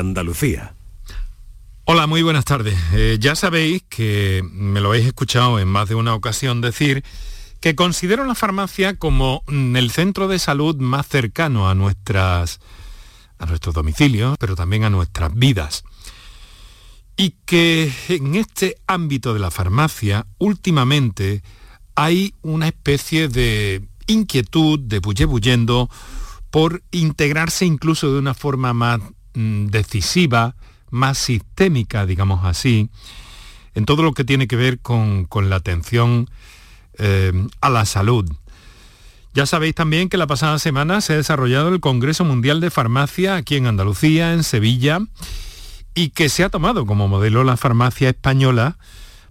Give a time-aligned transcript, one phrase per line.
[0.00, 0.74] Andalucía.
[1.84, 2.78] Hola, muy buenas tardes.
[2.92, 7.04] Eh, ya sabéis que me lo habéis escuchado en más de una ocasión decir
[7.60, 12.60] que considero la farmacia como mm, el centro de salud más cercano a nuestras
[13.38, 15.84] a nuestros domicilios, pero también a nuestras vidas.
[17.16, 21.42] Y que en este ámbito de la farmacia últimamente
[21.94, 25.90] hay una especie de inquietud, de bullebuyendo,
[26.50, 29.00] por integrarse incluso de una forma más
[29.34, 30.56] decisiva,
[30.90, 32.90] más sistémica, digamos así,
[33.74, 36.28] en todo lo que tiene que ver con, la atención
[36.98, 38.30] eh, a la salud.
[39.32, 43.36] Ya sabéis también que la pasada semana se ha desarrollado el Congreso Mundial de Farmacia
[43.36, 44.98] aquí en Andalucía, en Sevilla,
[45.94, 48.76] y que se ha tomado como modelo la farmacia española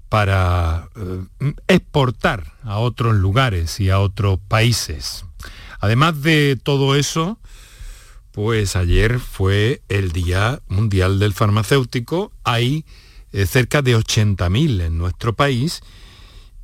[0.08, 5.26] para eh, exportar a otros lugares y a otros países.
[5.82, 7.38] Además de todo eso,
[8.42, 12.32] pues ayer fue el Día Mundial del Farmacéutico.
[12.46, 12.86] Hay
[13.34, 15.82] eh, cerca de 80.000 en nuestro país.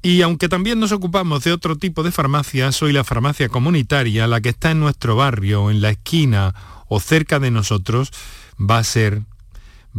[0.02, 4.40] Y aunque también nos ocupamos de otro tipo de farmacia, soy la farmacia comunitaria, la
[4.40, 6.56] que está en nuestro barrio, en la esquina
[6.88, 8.14] o cerca de nosotros,
[8.58, 9.24] va a ser,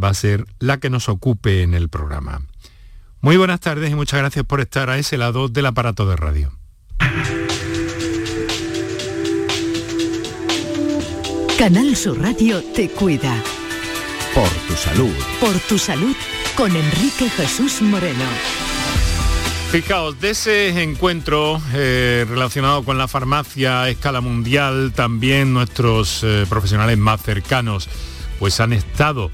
[0.03, 2.41] va a ser la que nos ocupe en el programa.
[3.21, 6.53] Muy buenas tardes y muchas gracias por estar a ese lado del aparato de radio.
[11.59, 13.43] Canal Sur Radio te cuida.
[14.35, 15.15] Por tu salud.
[15.41, 16.15] Por tu salud
[16.55, 18.25] con Enrique Jesús Moreno.
[19.71, 26.45] Fijaos, de ese encuentro eh, relacionado con la farmacia a escala mundial, también nuestros eh,
[26.47, 27.89] profesionales más cercanos
[28.39, 29.31] pues han estado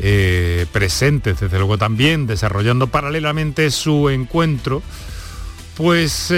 [0.00, 4.82] eh, presentes, desde luego también desarrollando paralelamente su encuentro,
[5.76, 6.32] pues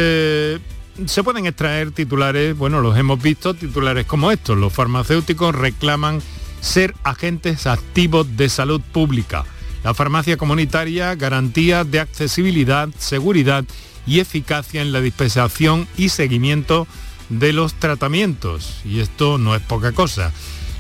[1.06, 4.58] se pueden extraer titulares, bueno, los hemos visto, titulares como estos.
[4.58, 6.20] Los farmacéuticos reclaman
[6.60, 9.44] ser agentes activos de salud pública.
[9.84, 13.64] La farmacia comunitaria garantía de accesibilidad, seguridad
[14.06, 16.86] y eficacia en la dispensación y seguimiento
[17.28, 18.81] de los tratamientos.
[18.84, 20.32] Y esto no es poca cosa.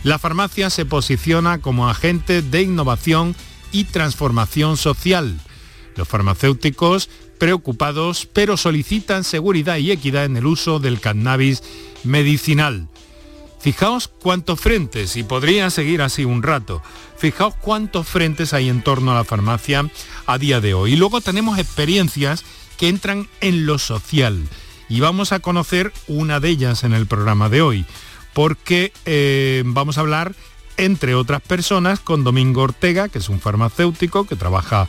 [0.04, 3.34] La farmacia se posiciona como agente de innovación
[3.72, 5.38] y transformación social.
[5.96, 7.08] Los farmacéuticos
[7.42, 11.64] preocupados, pero solicitan seguridad y equidad en el uso del cannabis
[12.04, 12.86] medicinal.
[13.58, 16.80] Fijaos cuántos frentes, y podría seguir así un rato,
[17.18, 19.90] fijaos cuántos frentes hay en torno a la farmacia
[20.24, 20.92] a día de hoy.
[20.92, 22.44] Y luego tenemos experiencias
[22.78, 24.40] que entran en lo social.
[24.88, 27.84] Y vamos a conocer una de ellas en el programa de hoy,
[28.34, 30.36] porque eh, vamos a hablar,
[30.76, 34.86] entre otras personas, con Domingo Ortega, que es un farmacéutico que trabaja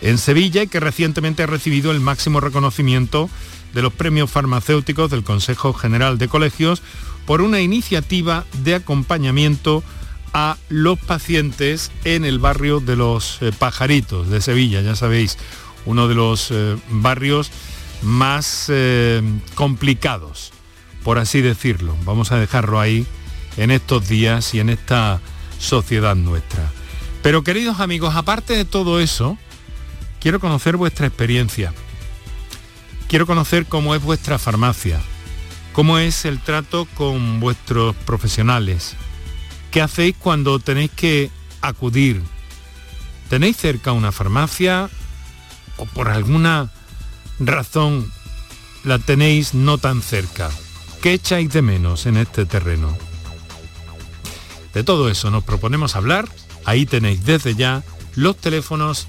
[0.00, 3.28] en Sevilla y que recientemente ha recibido el máximo reconocimiento
[3.74, 6.82] de los premios farmacéuticos del Consejo General de Colegios
[7.26, 9.84] por una iniciativa de acompañamiento
[10.32, 15.38] a los pacientes en el barrio de los eh, Pajaritos de Sevilla, ya sabéis,
[15.86, 17.50] uno de los eh, barrios
[18.02, 19.22] más eh,
[19.54, 20.52] complicados,
[21.02, 21.96] por así decirlo.
[22.04, 23.06] Vamos a dejarlo ahí
[23.56, 25.20] en estos días y en esta
[25.58, 26.70] sociedad nuestra.
[27.22, 29.36] Pero queridos amigos, aparte de todo eso,
[30.20, 31.72] Quiero conocer vuestra experiencia.
[33.08, 35.00] Quiero conocer cómo es vuestra farmacia,
[35.72, 38.96] cómo es el trato con vuestros profesionales.
[39.70, 41.30] ¿Qué hacéis cuando tenéis que
[41.62, 42.22] acudir?
[43.30, 44.90] ¿Tenéis cerca una farmacia
[45.78, 46.70] o por alguna
[47.38, 48.12] razón
[48.84, 50.50] la tenéis no tan cerca?
[51.00, 52.96] ¿Qué echáis de menos en este terreno?
[54.74, 56.28] De todo eso nos proponemos hablar.
[56.66, 57.82] Ahí tenéis desde ya
[58.14, 59.08] los teléfonos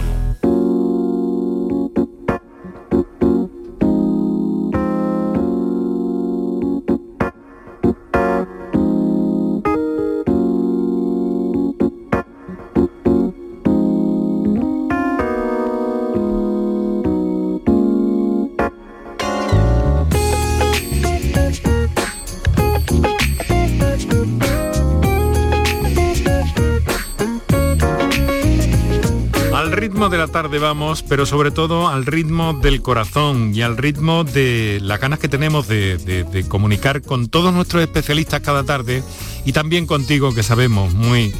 [30.11, 34.79] De la tarde vamos, pero sobre todo al ritmo del corazón y al ritmo de
[34.81, 39.03] las ganas que tenemos de, comunicar con todos nuestros especialistas cada tarde
[39.45, 41.33] y también contigo que sabemos muy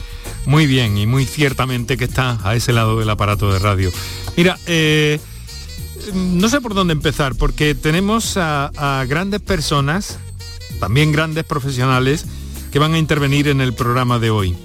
[0.45, 3.91] muy bien y muy ciertamente que está a ese lado del aparato de radio.
[4.37, 5.19] Mira, eh,
[6.13, 10.17] no sé por dónde empezar, porque tenemos a, grandes personas,
[10.79, 12.25] también grandes profesionales,
[12.71, 14.57] que van a intervenir en el programa de hoy.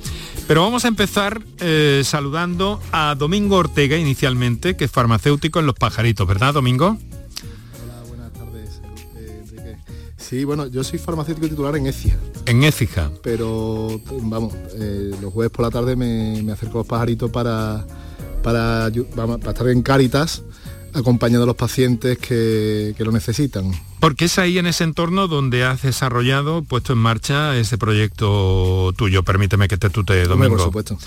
[0.46, 5.74] Pero vamos a empezar eh, saludando a Domingo Ortega inicialmente, que es farmacéutico en Los
[5.74, 6.96] Pajaritos, ¿verdad, Domingo?
[7.82, 8.80] Hola, buenas tardes,
[9.16, 9.76] eh, Enrique.
[10.16, 12.16] Sí, bueno, yo soy farmacéutico titular en Écija.
[12.46, 13.10] En Écija.
[13.24, 17.84] Pero, vamos, eh, los jueves por la tarde me, acerco a Los Pajaritos para,
[18.44, 20.44] para, para estar en Cáritas
[20.96, 23.70] acompañando a los pacientes que, lo necesitan.
[24.00, 29.22] Porque es ahí en ese entorno donde has desarrollado, puesto en marcha ese proyecto tuyo.
[29.22, 30.56] Permíteme que te tutee, Domingo.
[30.56, 30.98] por supuesto.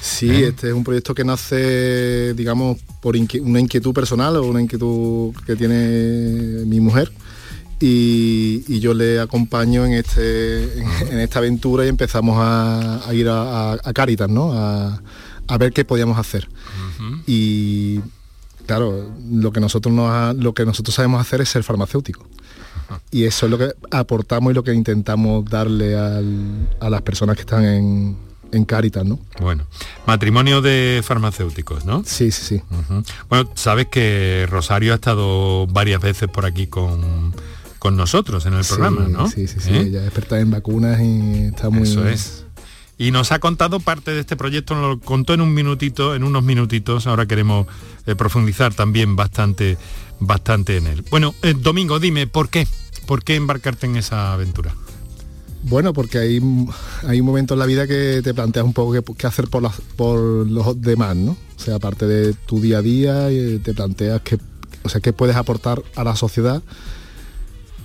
[0.00, 0.48] Sí, ¿Eh?
[0.48, 5.56] este es un proyecto que nace, digamos, por una inquietud personal o una inquietud que
[5.56, 7.12] tiene mi mujer.
[7.78, 14.30] Y, yo le acompaño en, este, en, esta aventura y empezamos a, ir a, Caritas,
[14.30, 14.52] ¿no?
[14.52, 16.48] A, ver qué podíamos hacer.
[17.26, 18.00] Y
[18.66, 19.94] claro, lo que nosotros
[20.36, 22.26] lo que nosotros sabemos hacer es ser farmacéutico.
[23.10, 27.40] Y eso es lo que aportamos y lo que intentamos darle a las personas que
[27.40, 28.16] están en,
[28.52, 29.18] en Cáritas, ¿no?
[29.40, 29.66] Bueno,
[30.06, 32.02] matrimonio de farmacéuticos, ¿no?
[32.04, 32.62] Sí, sí, sí.
[33.28, 37.34] Bueno, sabes que Rosario ha estado varias veces por aquí con,
[37.92, 39.30] nosotros en el programa, ¿no?
[39.30, 39.70] Sí, sí, sí.
[39.70, 39.80] ¿Eh?
[39.82, 41.88] Ella es experta en vacunas y está muy...
[41.88, 42.45] Eso es
[42.98, 46.24] y nos ha contado parte de este proyecto, nos lo contó en un minutito, en
[46.24, 47.66] unos minutitos, ahora queremos
[48.06, 49.76] eh, profundizar también bastante,
[50.18, 51.04] bastante en él.
[51.10, 52.66] Bueno, eh, Domingo, dime, ¿por qué?
[53.06, 54.74] ¿Por qué embarcarte en esa aventura?
[55.62, 56.40] Bueno, porque hay,
[57.06, 60.18] hay un momento en la vida que te planteas un poco qué, hacer por, por
[60.18, 61.32] los demás, ¿no?
[61.32, 64.38] O sea, aparte de tu día a día, y te planteas qué,
[64.84, 66.62] o sea, qué puedes aportar a la sociedad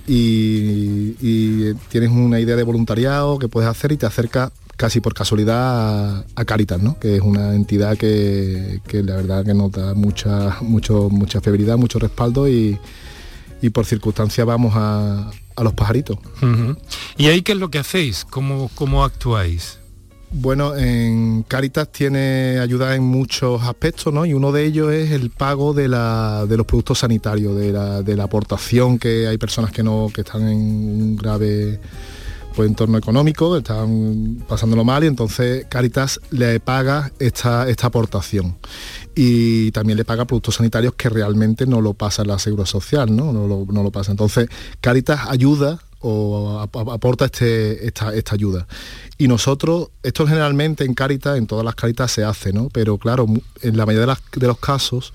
[0.06, 4.52] y, y, tienes una idea de voluntariado que puedes hacer y te acerca
[4.82, 6.98] casi por casualidad a, Caritas, ¿no?
[6.98, 12.00] que es una entidad que, la verdad que nos da mucha, mucho, mucha febrilidad, mucho
[12.00, 12.80] respaldo y,
[13.72, 15.30] por circunstancia vamos a,
[15.62, 16.18] los pajaritos.
[17.16, 18.26] ¿Y ahí qué es lo que hacéis?
[18.28, 19.78] ¿Cómo, cómo actuáis?
[20.32, 24.26] Bueno, en Caritas tiene ayuda en muchos aspectos, ¿no?
[24.26, 28.16] Y uno de ellos es el pago de, de los productos sanitarios, de la, de
[28.16, 31.78] la, aportación que hay personas que no, que están en un grave
[32.54, 38.56] pues, entorno económico, están pasándolo mal y entonces Caritas le paga esta, esta aportación.
[39.14, 43.32] Y también le paga productos sanitarios que realmente no lo pasa la Seguridad Social, ¿no?
[43.32, 44.10] No lo, no lo pasa.
[44.10, 44.48] Entonces,
[44.80, 48.66] Caritas ayuda o aporta este, esta, esta, ayuda.
[49.18, 52.68] Y nosotros, esto generalmente en Caritas, en todas las Caritas se hace, ¿no?
[52.72, 53.26] Pero claro,
[53.62, 55.12] en la mayoría de, los casos,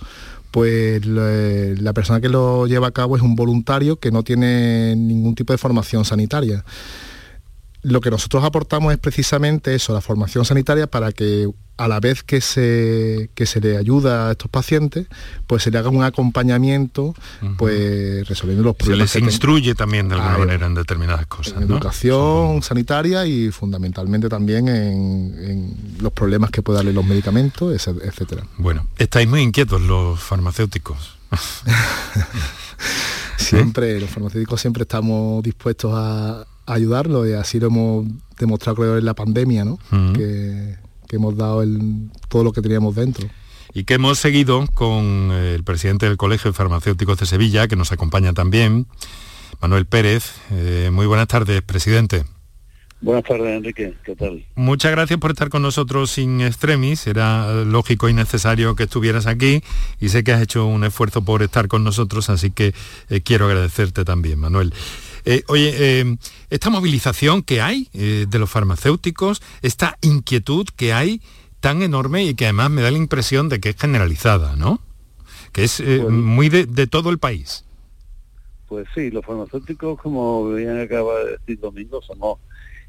[0.52, 5.36] pues la persona que lo lleva a cabo es un voluntario que no tiene ningún
[5.36, 6.64] tipo de formación sanitaria
[7.88, 12.24] lo que nosotros aportamos es precisamente eso, la formación sanitaria para que a la vez
[12.24, 15.08] que se, se le ayuda a estos pacientes,
[15.46, 17.14] pues se le haga un acompañamiento,
[17.58, 19.12] pues resolviendo los problemas.
[19.12, 21.58] Se les instruye también de alguna manera en determinadas cosas.
[21.58, 28.44] En educación sanitaria y fundamentalmente también en, los problemas que pueden darle los medicamentos, etcétera.
[28.58, 31.16] Bueno, estáis muy inquietos los farmacéuticos.
[33.38, 38.06] siempre, los farmacéuticos siempre estamos dispuestos a ayudarlo y así lo hemos
[38.38, 39.80] demostrado creo en la pandemia, ¿no?
[40.14, 40.76] que,
[41.10, 43.28] hemos dado el, todo lo que teníamos dentro.
[43.74, 47.92] Y que hemos seguido con el presidente del Colegio de Farmacéuticos de Sevilla, que nos
[47.92, 48.88] acompaña también,
[49.62, 50.34] Manuel Pérez.
[50.52, 52.26] Eh, muy buenas tardes, presidente.
[53.00, 53.94] Buenas tardes, Enrique.
[54.04, 54.44] ¿Qué tal?
[54.56, 57.06] Muchas gracias por estar con nosotros sin extremis.
[57.06, 59.62] Era lógico y necesario que estuvieras aquí
[60.00, 62.74] y sé que has hecho un esfuerzo por estar con nosotros, así que
[63.10, 64.74] eh, quiero agradecerte también, Manuel.
[65.30, 66.18] Eh, oye, eh,
[66.50, 71.22] esta movilización que hay eh, de los farmacéuticos, esta inquietud que hay
[71.60, 74.80] tan enorme y que además me da la impresión de que es generalizada, ¿no?
[75.52, 77.66] Que es muy de, todo el país.
[78.70, 82.40] Pues sí, los farmacéuticos, como bien acaba de decir Domingo, somos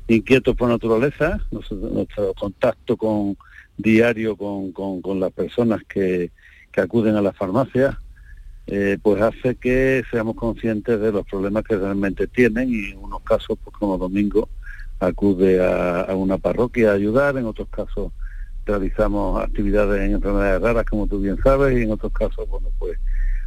[0.07, 3.37] inquietos por naturaleza, nuestro, contacto con
[3.77, 6.31] diario con, las personas que,
[6.71, 7.97] que acuden a las farmacias
[8.71, 13.23] eh, pues hace que seamos conscientes de los problemas que realmente tienen y en unos
[13.23, 14.51] casos, pues como Domingo,
[15.01, 18.13] acude a, una parroquia a ayudar, en otros casos
[18.67, 22.99] realizamos actividades en enfermedades raras, como tú bien sabes, y en otros casos, bueno, pues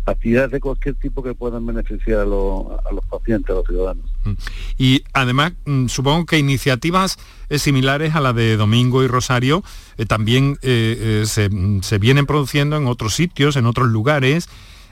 [0.08, 4.06] actividades de cualquier tipo que puedan beneficiar a los, pacientes, a los ciudadanos.
[4.24, 4.32] Mm.
[4.80, 9.64] Y además, mm, supongo que iniciativas eh, similares a la de Domingo y Rosario
[10.00, 14.50] eh, también mm, se, vienen produciendo en otros sitios, en otros lugares,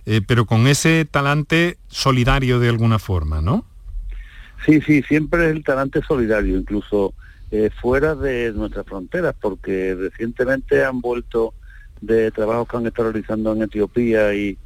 [0.09, 3.63] eh, pero con ese talante solidario de alguna forma, ¿no?
[4.65, 7.13] Sí, sí, siempre es el talante solidario, incluso
[7.51, 11.53] eh, fuera de nuestras fronteras, porque recientemente han vuelto
[12.01, 14.57] de trabajos que han estado realizando en Etiopía y,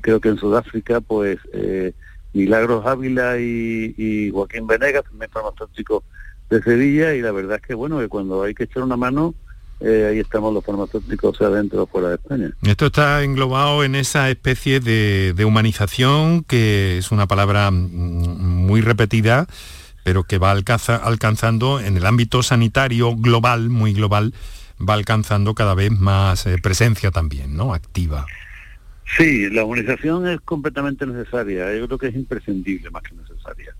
[0.00, 1.92] creo que en Sudáfrica, pues eh,
[2.32, 6.02] Milagros Ávila y, Joaquín Venegas, también farmacéuticos
[6.50, 9.32] de Sevilla, y la verdad es que bueno, que cuando hay que echar una mano,
[9.80, 12.50] eh, ahí estamos los farmacéuticos, sea dentro o fuera de España.
[12.62, 18.82] Esto está englobado en esa especie de, de humanización, que es una palabra mm, muy
[18.82, 19.46] repetida,
[20.04, 24.34] pero que va alcanzando en el ámbito sanitario global, muy global,
[24.80, 27.74] va alcanzando cada vez más eh, presencia también, ¿no?
[27.74, 28.26] Activa.
[29.16, 33.74] Sí, la humanización es completamente necesaria, yo creo que es imprescindible más que necesaria.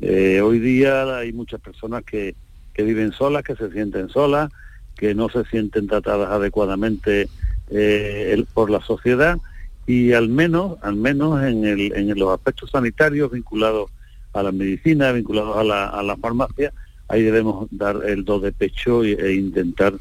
[0.00, 2.34] Eh, hoy día hay muchas personas que,
[2.74, 4.50] que, viven solas, que se sienten solas,
[4.96, 7.28] que no se sienten tratadas adecuadamente
[7.70, 9.38] eh, por la sociedad
[9.86, 13.90] y al menos, al menos en, el, en los aspectos sanitarios vinculados
[14.32, 16.72] a la medicina, vinculados a la, a la farmacia,
[17.08, 19.94] ahí debemos dar el do de pecho e, intentar,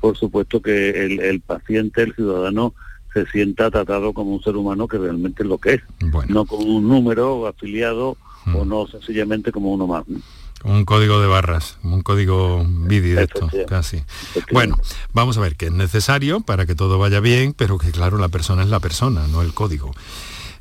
[0.00, 2.74] por supuesto, que el, paciente, el ciudadano,
[3.12, 5.82] se sienta tratado como un ser humano que realmente es lo que es,
[6.28, 8.16] no como un número afiliado
[8.52, 8.68] o mm.
[8.68, 10.04] no sencillamente como uno más.
[10.64, 14.02] Un código de barras, un código bidirecto, casi.
[14.50, 14.78] Bueno,
[15.12, 18.28] vamos a ver que es necesario para que todo vaya bien, pero que claro, la
[18.28, 19.92] persona es la persona, no el código.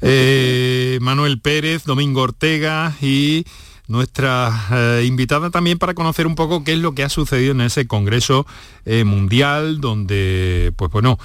[0.02, 3.46] Eh, Manuel Pérez, Domingo Ortega y
[3.88, 7.62] nuestra eh, invitada también para conocer un poco qué es lo que ha sucedido en
[7.62, 8.46] ese Congreso
[8.86, 11.18] eh, Mundial, donde, pues bueno,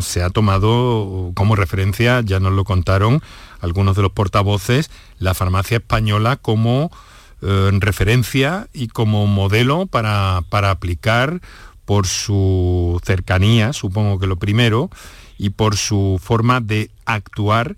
[0.00, 3.20] se ha tomado como referencia, ya nos lo contaron
[3.60, 6.90] algunos de los portavoces, la farmacia española como
[7.40, 11.40] referencia y como modelo para, para aplicar
[11.84, 14.90] por su cercanía, supongo que lo primero,
[15.38, 17.76] y por su forma de actuar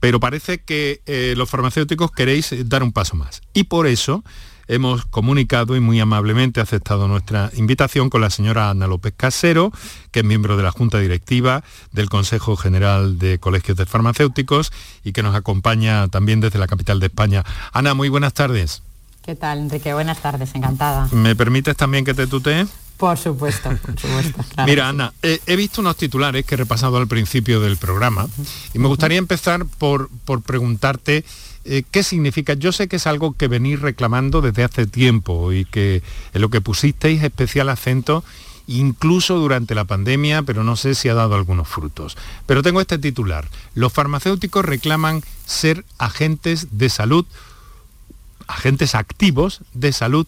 [0.00, 3.42] pero parece que eh, los farmacéuticos queréis dar un paso más.
[3.52, 4.24] Y por eso
[4.68, 9.72] hemos comunicado y muy amablemente aceptado nuestra invitación con la señora Ana López Casero,
[10.12, 14.72] que es miembro de la Junta Directiva del Consejo General de Colegios de Farmacéuticos
[15.02, 17.44] y que nos acompaña también desde la capital de España.
[17.72, 18.82] Ana, muy buenas tardes.
[19.22, 19.92] ¿Qué tal, Enrique?
[19.92, 21.08] Buenas tardes, encantada.
[21.12, 22.66] ¿Me permites también que te tutee?
[22.96, 24.44] Por supuesto, por supuesto.
[24.66, 28.26] Mira, Ana, he visto unos titulares que he repasado al principio del programa
[28.74, 31.24] y me gustaría empezar por, por preguntarte
[31.64, 32.54] eh, qué significa.
[32.54, 36.48] Yo sé que es algo que venís reclamando desde hace tiempo y que en lo
[36.48, 38.24] que pusisteis especial acento
[38.68, 42.16] incluso durante la pandemia, pero no sé si ha dado algunos frutos.
[42.46, 43.48] Pero tengo este titular.
[43.74, 47.24] Los farmacéuticos reclaman ser agentes de salud,
[48.48, 50.26] agentes activos de salud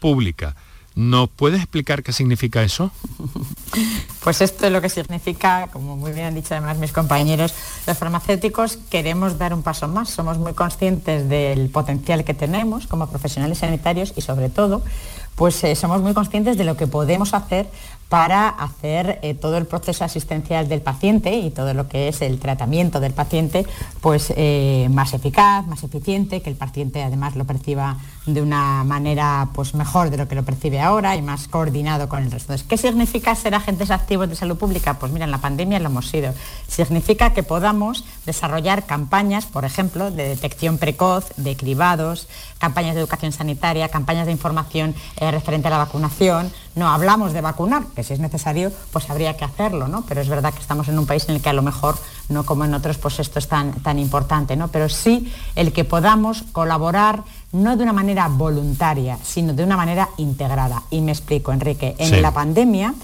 [0.00, 0.54] pública.
[0.94, 2.90] ¿Nos puedes explicar qué significa eso?
[4.22, 7.52] Pues esto es lo que significa, como muy bien han dicho además mis compañeros,
[7.88, 10.10] los farmacéuticos queremos dar un paso más.
[10.10, 14.82] Somos muy conscientes del potencial que tenemos como profesionales sanitarios y sobre todo,
[15.34, 17.66] pues eh, somos muy conscientes de lo que podemos hacer
[18.08, 22.38] para hacer eh, todo el proceso asistencial del paciente y todo lo que es el
[22.38, 23.66] tratamiento del paciente
[24.02, 29.48] pues, eh, más eficaz, más eficiente, que el paciente además lo perciba de una manera
[29.54, 32.52] pues, mejor de lo que lo percibe ahora y más coordinado con el resto.
[32.68, 34.98] ¿qué significa ser agentes activos de salud pública?
[34.98, 36.34] Pues mira, en la pandemia lo hemos sido.
[36.68, 42.28] Significa que podamos desarrollar campañas, por ejemplo, de detección precoz, de cribados,
[42.58, 46.52] campañas de educación sanitaria, campañas de información eh, referente a la vacunación.
[46.74, 50.04] No hablamos de vacunar, si es necesario, pues habría que hacerlo, ¿no?
[50.08, 51.96] Pero es verdad que estamos en un país en el que a lo mejor,
[52.28, 54.68] no como en otros, pues esto es tan, tan importante, ¿no?
[54.68, 60.08] Pero sí el que podamos colaborar no de una manera voluntaria, sino de una manera
[60.16, 60.82] integrada.
[60.90, 61.94] Y me explico, Enrique.
[61.98, 62.94] En la pandemia,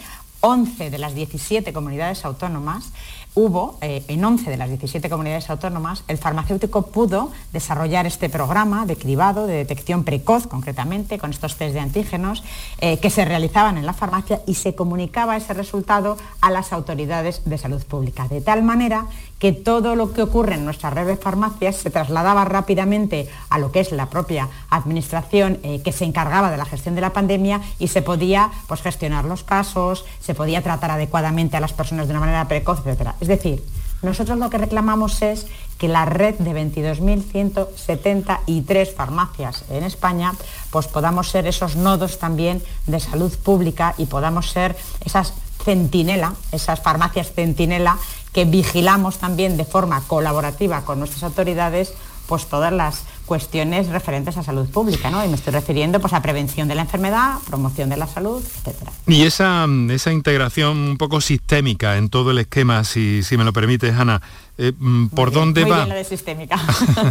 [0.40, 2.92] 11 de las 17 comunidades autónomas
[3.35, 8.87] hubo, eh, en 11 de las 17 comunidades autónomas, el farmacéutico pudo desarrollar este programa
[8.87, 12.42] de cribado, de detección precoz concretamente, con estos test de antígenos,
[12.80, 17.42] eh, que se realizaban en la farmacia y se comunicaba ese resultado a las autoridades
[17.44, 19.06] de salud pública, de tal manera
[19.38, 23.70] que todo lo que ocurre en nuestra red de farmacias se trasladaba rápidamente a lo
[23.70, 27.61] que es la propia administración eh, que se encargaba de la gestión de la pandemia
[27.78, 32.14] y se podía pues, gestionar los casos, se podía tratar adecuadamente a las personas de
[32.14, 33.11] una manera precoz, etc.
[33.20, 33.62] Es decir,
[34.02, 35.46] nosotros lo que reclamamos es
[35.76, 40.34] que la red de 22.173 farmacias en España,
[40.70, 45.34] pues podamos ser esos nodos también de salud pública y podamos ser esas
[45.64, 47.98] centinela, esas farmacias centinela
[48.32, 51.94] que vigilamos también de forma colaborativa con nuestras autoridades
[52.28, 55.23] pues todas las cuestiones referentes a salud pública, ¿no?
[55.23, 58.90] Y me estoy refiriendo pues, a prevención de la enfermedad, promoción de la salud, etcétera.
[59.06, 63.52] Y esa, esa integración un poco sistémica en todo el esquema, si, si me lo
[63.52, 64.23] permites, Ana,
[64.56, 65.76] eh, mm, ¿por dónde muy va?
[65.76, 66.58] Bien lo de sistémica.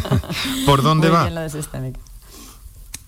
[0.66, 1.24] ¿Por dónde muy va?
[1.24, 2.00] Bien lo de sistémica.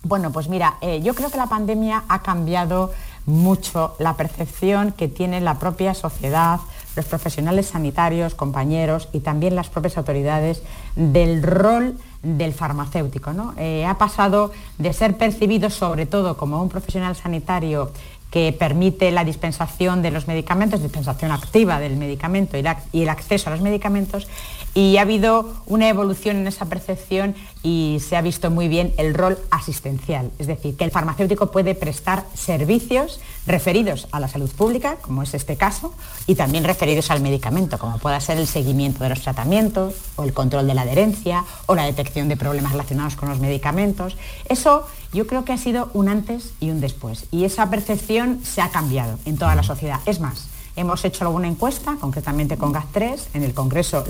[0.02, 2.92] Bueno, pues mira, eh, yo creo que la pandemia ha cambiado
[3.26, 6.60] mucho la percepción que tiene la propia sociedad,
[6.96, 10.62] los profesionales sanitarios, compañeros y también las propias autoridades
[10.96, 13.32] del rol del farmacéutico.
[13.32, 13.54] ¿no?
[13.56, 17.92] Eh, ha pasado de ser percibido sobre todo como un profesional sanitario
[18.30, 23.52] que permite la dispensación de los medicamentos, dispensación activa del medicamento y, el acceso a
[23.52, 24.28] los medicamentos,
[24.74, 29.14] y ha habido una evolución en esa percepción y se ha visto muy bien el
[29.14, 34.96] rol asistencial, es decir, que el farmacéutico puede prestar servicios referidos a la salud pública,
[35.00, 35.92] como es este caso,
[36.26, 40.32] y también referidos al medicamento, como pueda ser el seguimiento de los tratamientos, o el
[40.32, 44.16] control de la adherencia, o la detección de problemas relacionados con los medicamentos.
[44.48, 48.62] Eso yo creo que ha sido un antes y un después, y esa percepción se
[48.62, 50.00] ha cambiado en toda la sociedad.
[50.06, 54.04] Es más, Hemos hecho alguna encuesta, concretamente con GAT3, en el Congreso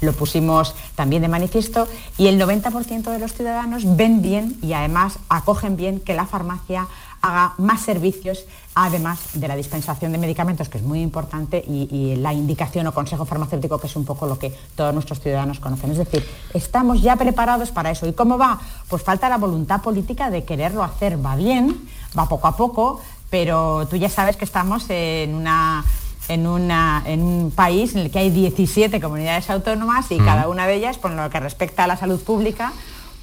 [0.00, 5.18] lo, pusimos también de manifiesto, y el 90% de los ciudadanos ven bien y además
[5.28, 6.88] acogen bien que la farmacia
[7.22, 8.44] haga más servicios,
[8.74, 13.24] además de la dispensación de medicamentos, que es muy importante, y, la indicación o consejo
[13.24, 15.90] farmacéutico, que es un poco lo que todos nuestros ciudadanos conocen.
[15.90, 18.06] Es decir, estamos ya preparados para eso.
[18.06, 18.60] ¿Y cómo va?
[18.88, 21.24] Pues falta la voluntad política de quererlo hacer.
[21.24, 25.84] Va bien, va poco a poco, pero tú ya sabes que estamos en una
[26.28, 30.98] en, un país en el que hay 17 comunidades autónomas y cada una de ellas,
[30.98, 32.72] por lo que respecta a la salud pública,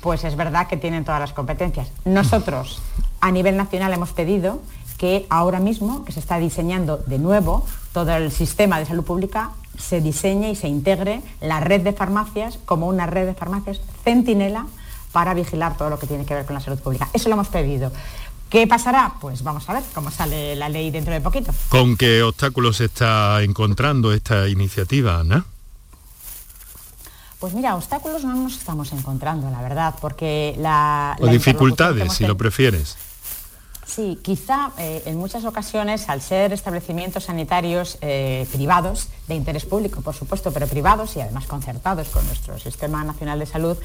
[0.02, 1.92] pues es verdad que tienen todas las competencias.
[2.06, 2.82] Nosotros,
[3.22, 4.62] a nivel nacional, hemos pedido
[4.98, 9.52] que ahora mismo, que se está diseñando de nuevo todo el sistema de salud pública,
[9.78, 14.68] se diseñe y se integre la red de farmacias como una red de farmacias centinela
[15.12, 17.08] para vigilar todo lo que tiene que ver con la salud pública.
[17.14, 17.92] Eso lo hemos pedido.
[18.54, 19.16] ¿Qué pasará?
[19.20, 21.52] Pues vamos a ver cómo sale la ley dentro de poquito.
[21.70, 25.44] ¿Con qué obstáculos está encontrando esta iniciativa, Ana?
[27.40, 31.18] Pues mira, obstáculos no nos estamos encontrando, la verdad, porque la...
[31.20, 32.96] O dificultades, si lo prefieres.
[33.86, 40.02] Sí, quizá eh, en muchas ocasiones, al ser establecimientos sanitarios eh, privados, de interés público,
[40.02, 43.78] por supuesto, pero privados y además concertados con nuestro Sistema Nacional de Salud,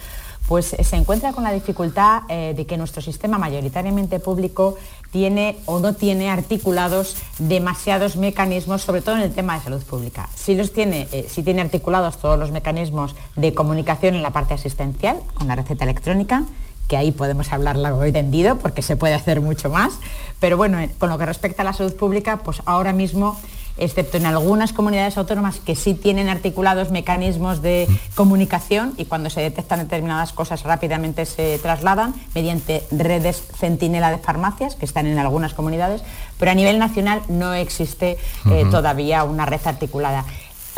[0.49, 4.76] pues se encuentra con la dificultad eh, de que nuestro sistema mayoritariamente público
[5.13, 10.28] tiene o no tiene articulados demasiados mecanismos, sobre todo en el tema de salud pública.
[10.34, 15.21] Sí los tiene, eh, tiene articulados todos los mecanismos de comunicación en la parte asistencial,
[15.34, 16.45] con la receta electrónica,
[16.89, 19.99] que ahí podemos hablar largo y tendido porque se puede hacer mucho más.
[20.41, 23.39] Pero bueno, con lo que respecta a la salud pública, pues ahora mismo
[23.79, 29.41] excepto en algunas comunidades autónomas que sí tienen articulados mecanismos de comunicación y cuando se
[29.41, 35.55] detectan determinadas cosas rápidamente se trasladan mediante redes centinela de farmacias que están en algunas
[35.55, 36.03] comunidades,
[36.39, 38.19] pero a nivel nacional no existe
[38.51, 40.25] eh, todavía una red articulada.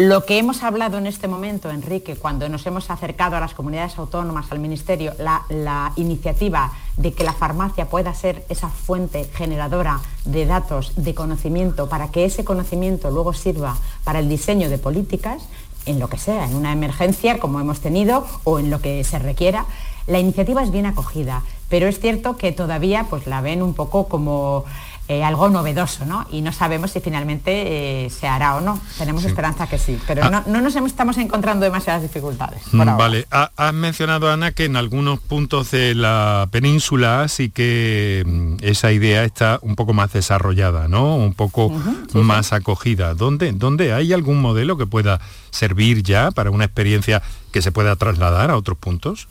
[0.01, 3.99] Lo que hemos hablado en este momento, Enrique, cuando nos hemos acercado a las comunidades
[3.99, 10.47] autónomas, al Ministerio, la, iniciativa de que la farmacia pueda ser esa fuente generadora de
[10.47, 15.43] datos, de conocimiento, para que ese conocimiento luego sirva para el diseño de políticas,
[15.85, 19.19] en lo que sea, en una emergencia como hemos tenido o en lo que se
[19.19, 19.67] requiera,
[20.07, 24.09] la iniciativa es bien acogida, pero es cierto que todavía pues, la ven un poco
[24.09, 24.65] como
[25.11, 26.25] eh, algo novedoso, ¿no?
[26.31, 28.81] Y no sabemos si finalmente eh, se hará o no.
[28.97, 30.45] Tenemos esperanza que sí, pero ah.
[30.47, 32.63] no, nos estamos encontrando demasiadas dificultades.
[32.71, 38.59] Mm, vale, has mencionado, Ana, que en algunos puntos de la península sí que mm,
[38.61, 41.17] esa idea está un poco más desarrollada, ¿no?
[41.17, 41.73] Un poco
[42.15, 43.15] más acogida.
[43.15, 45.21] ¿Dónde, ¿Dónde hay algún modelo que pueda
[45.51, 47.21] servir ya para una experiencia
[47.51, 49.27] que se pueda trasladar a otros puntos?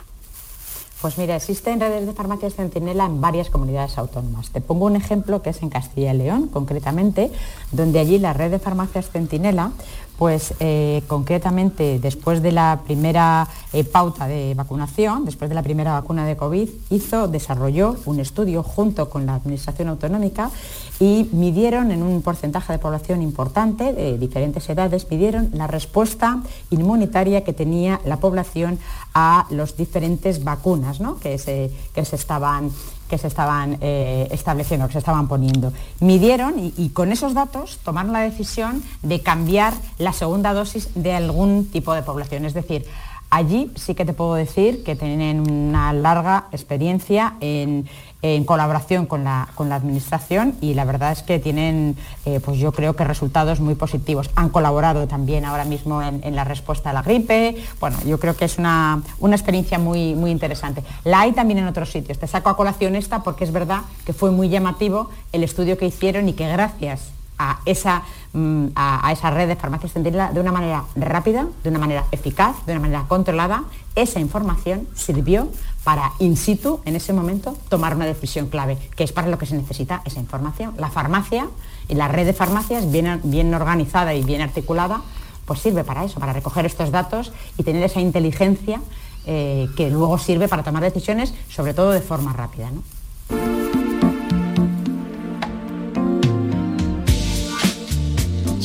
[1.02, 4.50] Pues mira, existen redes de farmacias centinela en varias comunidades autónomas.
[4.50, 7.32] Te pongo un ejemplo que es en Castilla y León, concretamente,
[7.72, 9.72] donde allí la red de farmacias centinela
[10.20, 15.94] pues eh, concretamente después de la primera eh, pauta de vacunación, después de la primera
[15.94, 20.52] vacuna de COVID, hizo, desarrolló un estudio junto con la Administración Autonómica
[21.00, 27.44] y midieron en un porcentaje de población importante, de diferentes edades, midieron la respuesta inmunitaria
[27.44, 28.80] que tenía la población
[29.14, 32.72] a las diferentes vacunas que, se, que se estaban
[33.10, 35.74] que se estaban eh, estableciendo, que se estaban poniendo.
[36.00, 41.66] Midieron y, con esos datos tomaron la decisión de cambiar la segunda dosis de algún
[41.66, 42.46] tipo de población.
[42.46, 42.86] Es decir,
[43.30, 47.88] allí sí que te puedo decir que tienen una larga experiencia en
[48.22, 52.58] en colaboración con la, con la administración y la verdad es que tienen, eh, pues
[52.58, 54.30] yo creo que resultados muy positivos.
[54.36, 57.56] Han colaborado también ahora mismo en, la respuesta a la gripe.
[57.80, 60.84] Bueno, yo creo que es una, experiencia muy, muy interesante.
[61.06, 62.20] La hay también en otros sitios.
[62.20, 65.86] Te saco a colación esta porque es verdad que fue muy llamativo el estudio que
[65.86, 70.84] hicieron y que gracias a esa, mm, a, red de farmacias centinela de una manera
[70.96, 73.64] rápida, de una manera eficaz, de una manera controlada,
[73.96, 75.50] esa información sirvió
[75.84, 79.46] para in situ, en ese momento, tomar una decisión clave, que es para lo que
[79.46, 80.76] se necesita esa información.
[80.78, 81.48] La farmacia
[81.88, 85.02] y la red de farmacias bien, bien organizada y bien articulada,
[85.46, 88.82] pues sirve para eso, para recoger estos datos y tener esa inteligencia
[89.26, 92.70] eh, que luego sirve para tomar decisiones, sobre todo de forma rápida.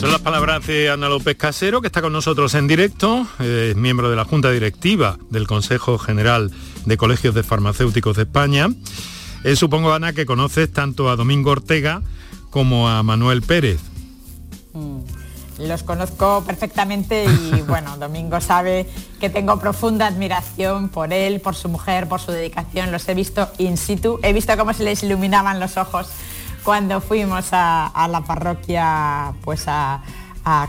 [0.05, 4.11] Son las palabras de Ana López Casero, que está con nosotros en directo, es miembro
[4.11, 6.51] de la Junta Directiva del Consejo General
[6.85, 8.69] de Colegios de Farmacéuticos de España.
[9.45, 12.03] Eh, supongo, Ana, que conoces tanto a Domingo Ortega
[12.51, 13.81] como a Manuel Pérez.
[14.75, 14.99] Mm,
[15.61, 18.87] los conozco perfectamente y bueno, Domingo sabe
[19.21, 22.93] que tengo profunda admiración por él, por su mujer, por su dedicación.
[22.93, 26.09] Los he visto in situ, he visto cómo se les iluminaban los ojos
[26.65, 30.01] cuando fuimos a, la parroquia pues a,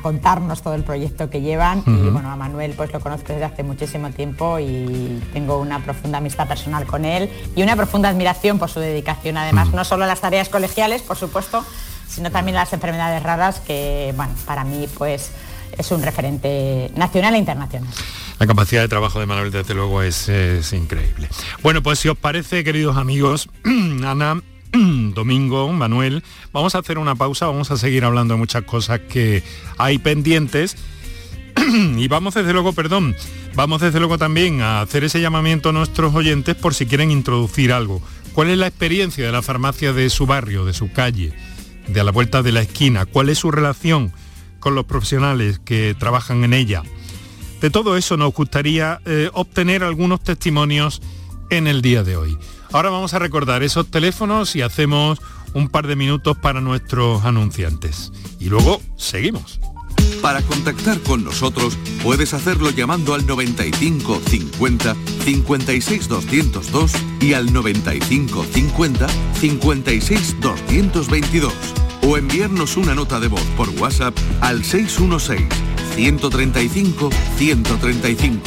[0.01, 3.61] contarnos todo el proyecto que llevan y bueno a Manuel pues lo conozco desde hace
[3.61, 8.69] muchísimo tiempo y tengo una profunda amistad personal con él y una profunda admiración por
[8.69, 11.65] su dedicación además no solo a las tareas colegiales por supuesto
[12.07, 15.31] sino también a las enfermedades raras que bueno para mí pues
[15.77, 17.89] es un referente nacional e internacional.
[18.39, 21.27] La capacidad de trabajo de Manuel, desde luego, es, es increíble.
[21.63, 23.49] Bueno, pues si os parece, queridos amigos,
[24.05, 24.41] Ana,
[25.13, 29.43] Domingo, Manuel, vamos a hacer una pausa, vamos a seguir hablando de muchas cosas que
[29.77, 30.75] hay pendientes
[31.97, 33.15] y vamos desde luego, perdón,
[33.53, 37.71] vamos desde luego también a hacer ese llamamiento a nuestros oyentes por si quieren introducir
[37.71, 38.01] algo.
[38.33, 41.33] ¿Cuál es la experiencia de la farmacia de su barrio, de su calle,
[41.87, 43.05] de a la vuelta de la esquina?
[43.05, 44.11] ¿Cuál es su relación
[44.59, 46.83] con los profesionales que trabajan en ella?
[47.61, 51.01] De todo eso nos gustaría eh, obtener algunos testimonios
[51.49, 52.37] en el día de hoy.
[52.75, 55.21] Ahora vamos a recordar esos teléfonos y hacemos
[55.53, 58.11] un par de minutos para nuestros anunciantes.
[58.37, 59.61] Y luego seguimos.
[60.21, 68.43] Para contactar con nosotros puedes hacerlo llamando al 95 50 56 202 y al 95
[68.43, 69.07] 50
[69.39, 71.53] 56 222
[72.01, 75.47] o enviarnos una nota de voz por WhatsApp al 616
[75.95, 78.41] 135 135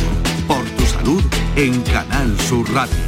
[0.47, 1.23] por tu salud
[1.57, 3.08] en Canal Sur Radio.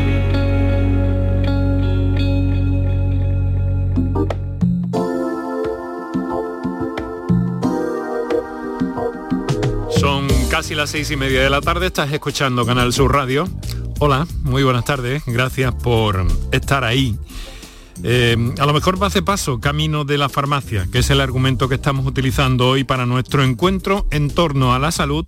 [10.61, 13.47] Casi las seis y media de la tarde, estás escuchando Canal Sur Radio.
[13.97, 17.17] Hola, muy buenas tardes, gracias por estar ahí.
[18.03, 21.67] Eh, a lo mejor va hace paso camino de la farmacia, que es el argumento
[21.67, 25.25] que estamos utilizando hoy para nuestro encuentro en torno a la salud,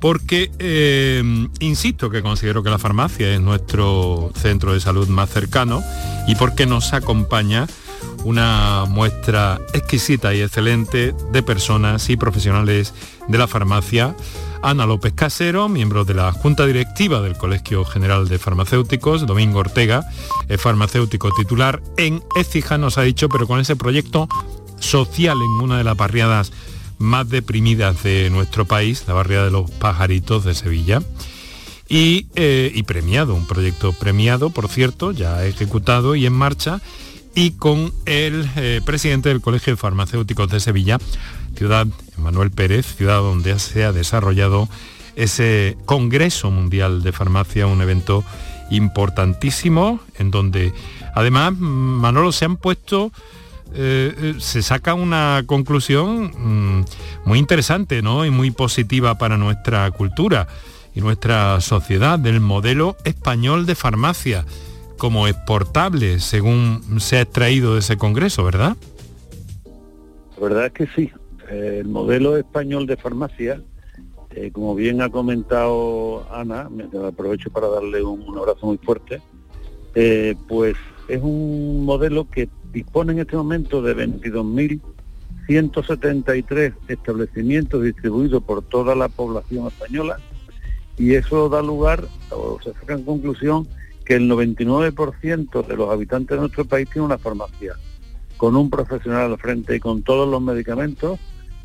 [0.00, 1.22] porque eh,
[1.60, 5.82] insisto que considero que la farmacia es nuestro centro de salud más cercano
[6.26, 7.66] y porque nos acompaña
[8.24, 12.92] una muestra exquisita y excelente de personas y profesionales
[13.28, 14.14] de la farmacia.
[14.62, 20.04] Ana López Casero, miembro de la Junta Directiva del Colegio General de Farmacéuticos, Domingo Ortega,
[20.58, 24.28] farmacéutico titular en Écija, nos ha dicho, pero con ese proyecto
[24.80, 26.52] social en una de las barriadas
[26.98, 31.02] más deprimidas de nuestro país, la barriada de los pajaritos de Sevilla.
[31.88, 36.80] Y, eh, premiado, un proyecto premiado, por cierto, ya ejecutado y en marcha,
[37.34, 40.98] y con el eh, presidente del Colegio de Farmacéuticos de Sevilla,
[41.58, 44.68] ciudad Manuel Pérez, ciudad donde se ha desarrollado
[45.16, 48.24] ese Congreso Mundial de Farmacia, un evento
[48.70, 50.72] importantísimo en donde
[51.16, 53.10] además Manolo se han puesto
[53.74, 56.84] eh, eh, se saca una conclusión mm,
[57.26, 58.24] muy interesante ¿no?
[58.24, 60.46] y muy positiva para nuestra cultura
[60.94, 64.46] y nuestra sociedad del modelo español de farmacia
[64.96, 68.76] como exportable, según se ha extraído de ese congreso, ¿verdad?
[70.36, 71.10] La verdad es que sí.
[71.50, 73.60] El modelo español de farmacia,
[74.30, 76.68] eh, como bien ha comentado Ana,
[77.06, 79.22] aprovecho para darle un, abrazo muy fuerte,
[79.94, 80.76] eh, pues
[81.08, 89.08] es un modelo que dispone en este momento de 22.173 establecimientos distribuidos por toda la
[89.08, 90.18] población española
[90.98, 93.66] y eso da lugar, o se saca en conclusión,
[94.04, 97.74] que el 99% de los habitantes de nuestro país tiene una farmacia,
[98.36, 101.20] con un profesional al frente y con todos los medicamentos,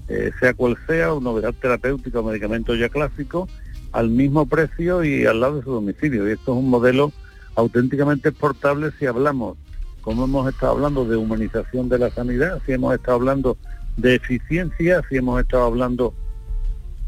[0.07, 3.47] eh, sea cual sea, una novedad terapéutica o medicamento ya clásico,
[3.91, 6.27] al mismo precio y al lado de su domicilio.
[6.27, 7.11] Y esto es un modelo
[7.55, 9.57] auténticamente exportable si hablamos,
[10.01, 13.57] como hemos estado hablando, de humanización de la sanidad, si hemos estado hablando
[13.97, 16.13] de eficiencia, si hemos estado hablando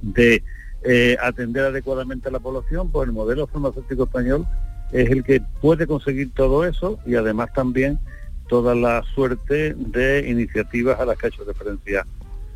[0.01, 0.43] de
[0.83, 4.45] eh, atender adecuadamente a la población, pues el modelo farmacéutico español
[4.91, 7.99] es el que puede conseguir todo eso y además también
[8.47, 12.05] toda la suerte de iniciativas a las que ha hecho referencia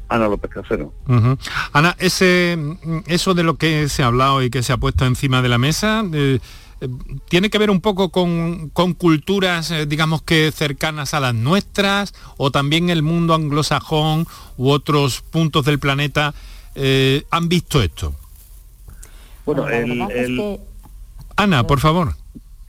[0.09, 0.91] Ana López Casero.
[1.71, 2.57] Ana, ese,
[3.05, 5.59] eso de lo que se ha hablado y que se ha puesto encima de la
[5.59, 6.39] mesa, eh,
[6.81, 6.87] eh,
[7.29, 12.49] ¿tiene que ver un poco con, culturas, eh, digamos que cercanas a las nuestras, o
[12.49, 16.33] también el mundo anglosajón u otros puntos del planeta
[17.29, 18.15] han visto esto?
[19.45, 20.59] Bueno, el,
[21.35, 22.15] Ana, por favor.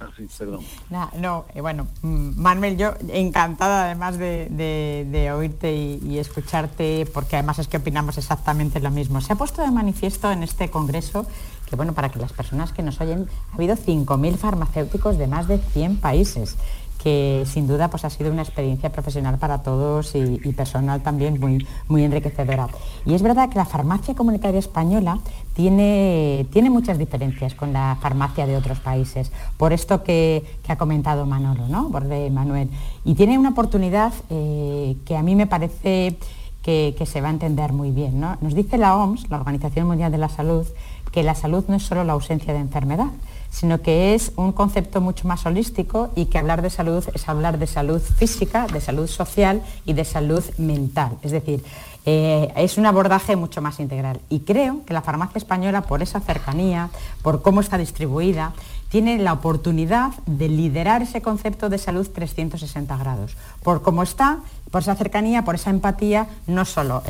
[0.00, 1.10] Ah.
[1.18, 7.68] No, eh, bueno, mm, Manuel, yo encantada además de, oírte y, escucharte, porque además es
[7.68, 9.20] que opinamos exactamente lo mismo.
[9.20, 11.26] Se ha puesto de manifiesto en este congreso
[11.68, 15.46] que, bueno, para que las personas que nos oyen, ha habido 5.000 farmacéuticos de más
[15.46, 16.56] de 100 países
[17.02, 21.66] que sin duda pues, ha sido una experiencia profesional para todos y, personal también muy,
[21.88, 22.68] muy enriquecedora.
[23.06, 25.18] Y es verdad que la farmacia comunitaria española
[25.54, 31.26] tiene, tiene muchas diferencias con la farmacia de otros países, por esto que, ha comentado
[31.26, 31.90] Manolo, ¿no?
[31.90, 32.70] por de Manuel.
[33.04, 36.16] Y tiene una oportunidad eh, que a mí me parece
[36.62, 38.20] que, que, se va a entender muy bien.
[38.20, 38.36] ¿no?
[38.40, 40.64] Nos dice la OMS, la Organización Mundial de la Salud,
[41.10, 43.10] que la salud no es solo la ausencia de enfermedad,
[43.50, 47.58] sino que es un concepto mucho más holístico y que hablar de salud es hablar
[47.58, 51.18] de salud física, de salud social y de salud mental.
[51.22, 51.62] Es decir,
[52.06, 54.20] eh, es un abordaje mucho más integral.
[54.30, 56.90] Y creo que la farmacia española, por esa cercanía,
[57.22, 58.54] por cómo está distribuida,
[58.88, 63.36] tiene la oportunidad de liderar ese concepto de salud 360 grados.
[63.62, 64.38] Por cómo está,
[64.70, 67.02] por esa cercanía, por esa empatía, no solo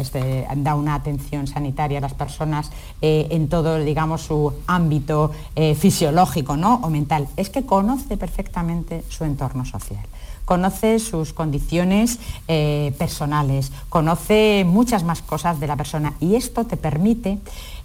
[0.56, 2.70] da una atención sanitaria a las personas
[3.02, 6.80] eh, en todo, digamos, su ámbito eh, fisiológico ¿no?
[6.82, 10.04] o mental, es que conoce perfectamente su entorno social.
[10.44, 12.18] Conoce sus condiciones
[12.48, 16.14] eh, personales, conoce muchas más cosas de la persona.
[16.18, 17.38] Y esto te permite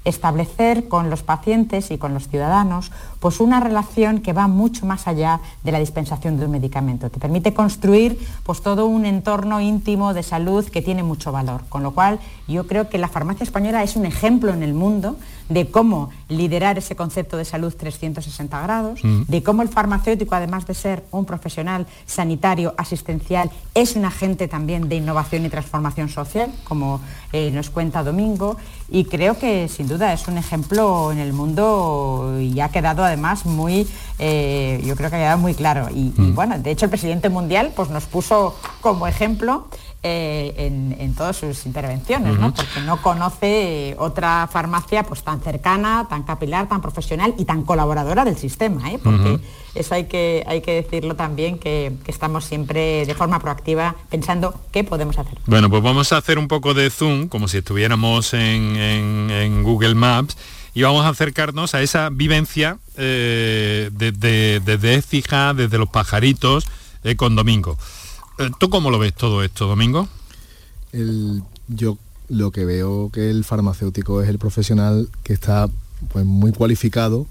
[0.05, 5.07] establecer con los pacientes y con los ciudadanos pues una relación que va mucho más
[5.07, 7.09] allá de la dispensación de un medicamento.
[7.09, 11.63] Te permite construir pues todo un entorno íntimo de salud que tiene mucho valor.
[11.69, 15.17] Con lo cual yo creo que la farmacia española es un ejemplo en el mundo
[15.49, 19.23] de cómo liderar ese concepto de salud 360 grados, mm.
[19.27, 24.89] de cómo el farmacéutico, además de ser un profesional sanitario, asistencial, es un agente también
[24.89, 28.58] de innovación y transformación social, como eh, nos cuenta Domingo,
[28.89, 33.45] y creo que sin duda es un ejemplo en el mundo y ha quedado además
[33.45, 33.88] muy,
[34.19, 35.88] eh, yo creo que ha quedado muy claro.
[35.93, 36.36] Y, y, mm.
[36.36, 39.67] bueno, de hecho el presidente mundial pues, nos puso como ejemplo
[40.08, 40.54] eh,
[40.99, 46.80] en, todas sus intervenciones, porque no conoce otra farmacia pues, tan cercana, tan capilar, tan
[46.80, 48.99] profesional y tan colaboradora del sistema, ¿eh?
[49.04, 49.39] porque
[49.73, 54.84] eso hay que, hay que decirlo también, que, estamos siempre de forma proactiva pensando qué
[54.84, 55.39] podemos hacer.
[55.47, 59.95] Bueno, pues vamos a hacer un poco de zoom, como si estuviéramos en, en Google
[59.95, 60.38] Maps,
[60.75, 66.65] y vamos a acercarnos a esa vivencia eh, desde, desde Écija, desde los pajaritos,
[67.05, 67.77] eh, con Domingo.
[68.38, 70.07] Eh, ¿Tú cómo lo ves todo esto, Domingo?
[71.67, 71.97] yo
[72.29, 75.67] lo que veo que el farmacéutico es el profesional que está
[76.13, 77.27] pues, muy cualificado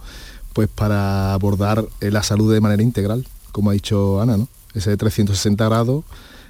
[0.53, 4.49] pues, para abordar la salud de manera integral, como ha dicho Ana, ¿no?
[4.75, 6.05] Ese de 360 grados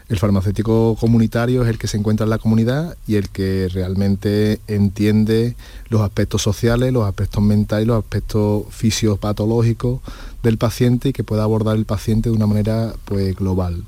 [0.09, 4.61] el farmacéutico comunitario es el que se encuentra en la comunidad y el que realmente
[4.67, 5.57] entiende
[5.89, 10.01] los aspectos sociales, los aspectos mentales, los aspectos fisiopatológicos
[10.43, 13.85] del paciente y que pueda abordar el paciente de una manera pues, global.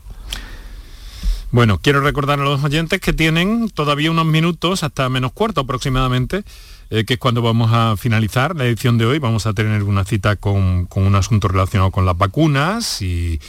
[1.53, 6.45] Bueno, quiero recordar a los oyentes que tienen todavía unos minutos, hasta menos cuarto aproximadamente,
[6.91, 9.19] eh, que es cuando vamos a finalizar la edición de hoy.
[9.19, 13.41] Vamos a tener una cita con, un asunto relacionado con las vacunas y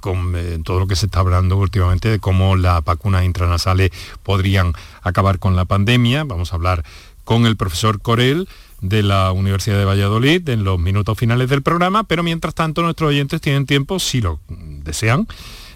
[0.00, 3.90] con eh, todo lo que se está hablando últimamente de cómo las vacunas intranasales
[4.22, 6.24] podrían acabar con la pandemia.
[6.24, 6.84] Vamos a hablar
[7.24, 8.48] con el profesor Corel
[8.82, 13.10] de la Universidad de Valladolid en los minutos finales del programa, pero mientras tanto nuestros
[13.10, 15.28] oyentes tienen tiempo, si lo desean,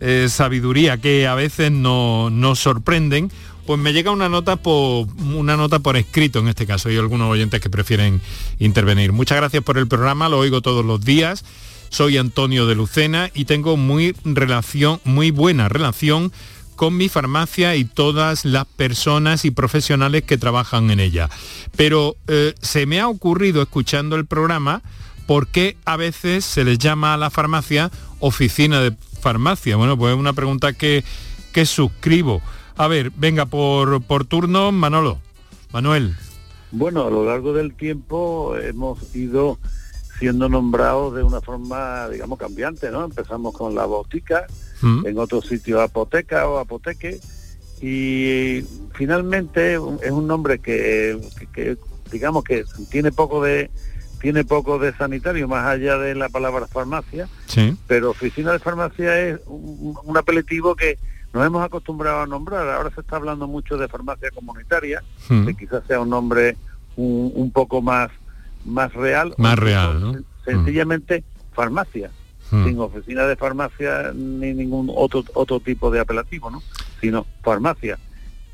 [0.06, 3.32] eh, sabiduría que a veces nos sorprenden,
[3.66, 6.89] pues me llega una nota por una nota por escrito en este caso.
[6.89, 8.20] Hay algunos oyentes que prefieren
[8.60, 9.13] intervenir.
[9.13, 11.46] Muchas gracias por el programa, lo oigo todos los días.
[11.88, 16.34] Soy Antonio de Lucena y tengo muy relación, muy buena relación
[16.76, 21.30] con mi farmacia y todas las personas y profesionales que trabajan en ella.
[21.78, 24.82] Pero eh, se me ha ocurrido escuchando el programa
[25.28, 27.89] por qué a veces se les llama a la farmacia
[28.20, 29.78] oficina de farmacia?
[29.78, 31.04] Bueno, pues es una pregunta que,
[31.54, 32.42] que suscribo.
[32.76, 35.18] A ver, venga, por, por turno, Manolo.
[35.72, 36.16] Manuel.
[36.72, 39.58] Bueno, a lo largo del tiempo hemos ido
[40.20, 43.06] siendo nombrados de una forma, digamos, cambiante, ¿no?
[43.06, 44.46] Empezamos con la botica,
[44.82, 45.08] mm.
[45.08, 47.20] en otro sitio apoteca o apoteque,
[47.82, 51.20] y finalmente es un nombre que
[52.12, 53.72] digamos, que tiene poco de,
[54.24, 57.28] tiene poco de sanitario más allá de la palabra farmacia,
[57.88, 60.98] pero oficina de farmacia es un, apelativo que
[61.34, 62.70] nos hemos acostumbrado a nombrar.
[62.70, 65.46] Ahora se está hablando mucho de farmacia comunitaria, hmm.
[65.46, 66.56] que quizás sea un nombre
[66.96, 68.12] un, poco más,
[68.64, 69.36] más real.
[69.38, 70.14] Más real, ¿no?
[70.46, 72.10] Sencillamente farmacia,
[72.50, 72.64] hmm.
[72.64, 76.64] sin oficina de farmacia ni ningún otro, otro tipo de apelativo, ¿no?
[77.02, 78.00] Sino farmacia.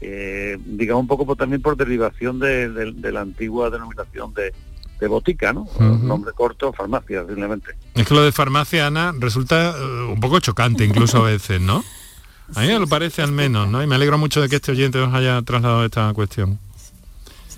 [0.01, 4.51] Eh, digamos un poco también por derivación de la antigua denominación de,
[4.99, 5.67] de botica, ¿no?
[5.79, 7.75] Nombre corto, farmacia, simplemente.
[7.95, 11.83] Es que lo de farmacia, Ana, resulta eh, un poco chocante incluso a veces, ¿no?
[12.55, 13.81] A mí me lo parece al menos, ¿no?
[13.83, 16.59] Y me alegro mucho de que este oyente nos haya trasladado esta cuestión.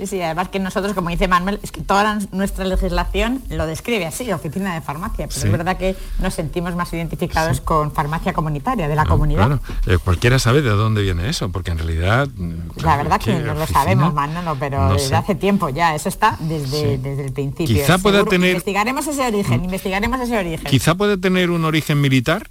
[0.02, 4.08] Sí, sí, además que nosotros, como dice Manuel, es que toda nuestra legislación lo describe
[4.08, 8.88] así, oficina de farmacia, pero es verdad que nos sentimos más identificados con farmacia comunitaria,
[8.88, 9.46] de la comunidad.
[9.46, 12.28] Claro, eh, cualquiera sabe de dónde viene eso, porque en realidad...
[12.36, 16.36] Mm, la verdad que, no lo sabemos, Manolo, pero desde hace tiempo ya, eso está
[16.40, 17.76] desde, desde el principio.
[17.76, 18.54] Quizá pueda tener...
[18.54, 19.66] Investigaremos ese origen, mm.
[19.66, 20.66] investigaremos ese origen.
[20.66, 22.48] Quizá puede tener un origen militar,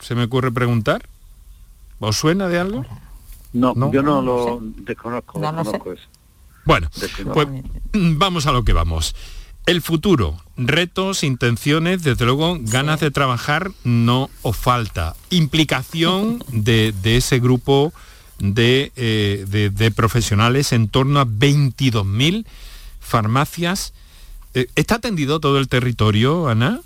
[0.00, 1.02] se me ocurre preguntar.
[2.00, 2.84] ¿Os suena de algo?
[3.52, 6.02] No, yo no, lo desconozco, desconozco eso.
[6.68, 6.90] Bueno,
[7.32, 7.48] pues
[7.94, 9.16] mm, vamos a lo que vamos.
[9.64, 15.16] El futuro, retos, intenciones, desde luego ganas de trabajar no os falta.
[15.30, 17.94] Implicación de, ese grupo
[18.42, 22.44] eh, de, profesionales en torno a 22.000
[23.00, 23.94] farmacias.
[24.52, 26.82] Eh, ¿Está atendido todo el territorio, Ana?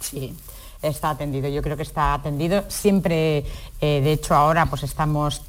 [0.00, 0.32] Sí,
[0.80, 1.50] está atendido.
[1.50, 2.64] Yo creo que está atendido.
[2.68, 3.44] Siempre,
[3.82, 5.42] eh, de hecho, ahora pues estamos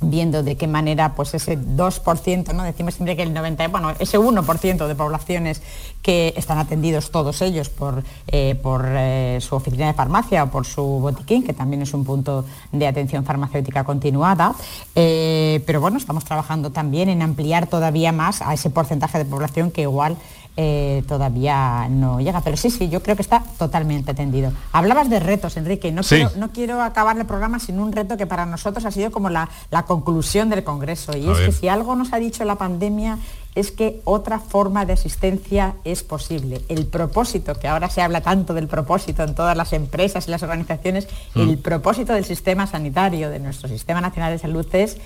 [0.00, 2.62] viendo de qué manera pues ese 2%, ¿no?
[2.62, 5.62] decimos siempre que el 90%, bueno, ese 1% de poblaciones
[6.02, 10.66] que están atendidos todos ellos por, eh, por eh, su oficina de farmacia o por
[10.66, 14.54] su botiquín, que también es un punto de atención farmacéutica continuada.
[14.94, 19.70] Eh, pero bueno, estamos trabajando también en ampliar todavía más a ese porcentaje de población
[19.70, 20.16] que igual
[20.56, 22.40] eh, todavía no llega.
[22.40, 24.52] Pero sí, sí, yo creo que está totalmente atendido.
[24.72, 25.90] Hablabas de retos, Enrique.
[25.90, 29.10] No, quiero, no quiero acabar el programa sin un reto que para nosotros ha sido
[29.10, 29.48] como la,
[29.86, 31.16] conclusión del Congreso.
[31.16, 33.18] Y es que si algo nos ha dicho la pandemia
[33.54, 36.62] es que otra forma de asistencia es posible.
[36.68, 40.42] El propósito, que ahora se habla tanto del propósito en todas las empresas y las
[40.42, 41.40] organizaciones, mm.
[41.40, 44.98] el propósito del sistema sanitario, de nuestro Sistema Nacional de Salud es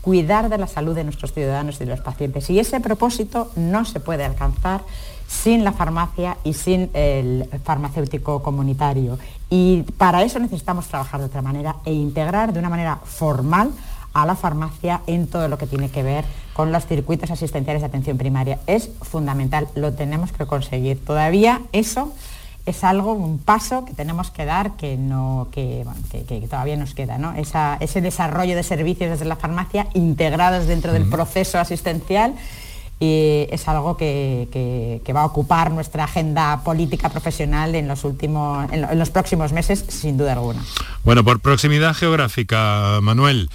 [0.00, 2.48] cuidar de la salud de nuestros ciudadanos y de los pacientes.
[2.50, 4.82] Y ese propósito no se puede alcanzar
[5.26, 9.18] sin la farmacia y sin el farmacéutico comunitario.
[9.48, 13.70] Y para eso necesitamos trabajar de otra manera e integrar de una manera formal
[14.12, 17.86] a la farmacia en todo lo que tiene que ver con los circuitos asistenciales de
[17.86, 18.58] atención primaria.
[18.66, 21.04] Es fundamental, lo tenemos que conseguir.
[21.04, 22.12] Todavía eso
[22.70, 25.84] es algo, un paso que tenemos que dar que, no, que,
[26.48, 27.18] todavía nos queda.
[27.18, 27.34] ¿no?
[27.34, 32.34] ese desarrollo de servicios desde la farmacia integrados dentro del proceso asistencial
[33.02, 38.98] y es algo que, va a ocupar nuestra agenda política profesional en los últimos en
[38.98, 40.62] los próximos meses sin duda alguna.
[41.02, 43.48] Bueno, por proximidad geográfica, Manuel,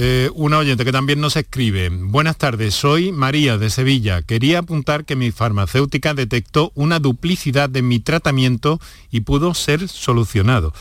[0.00, 1.88] eh, una oyente que también nos escribe.
[1.90, 4.22] Buenas tardes, soy María de Sevilla.
[4.22, 8.78] Quería apuntar que mi farmacéutica detectó una duplicidad de mi tratamiento
[9.10, 10.72] y pudo ser solucionado.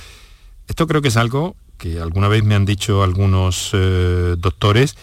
[0.68, 4.96] Esto creo que es algo que alguna vez me han dicho algunos eh, doctores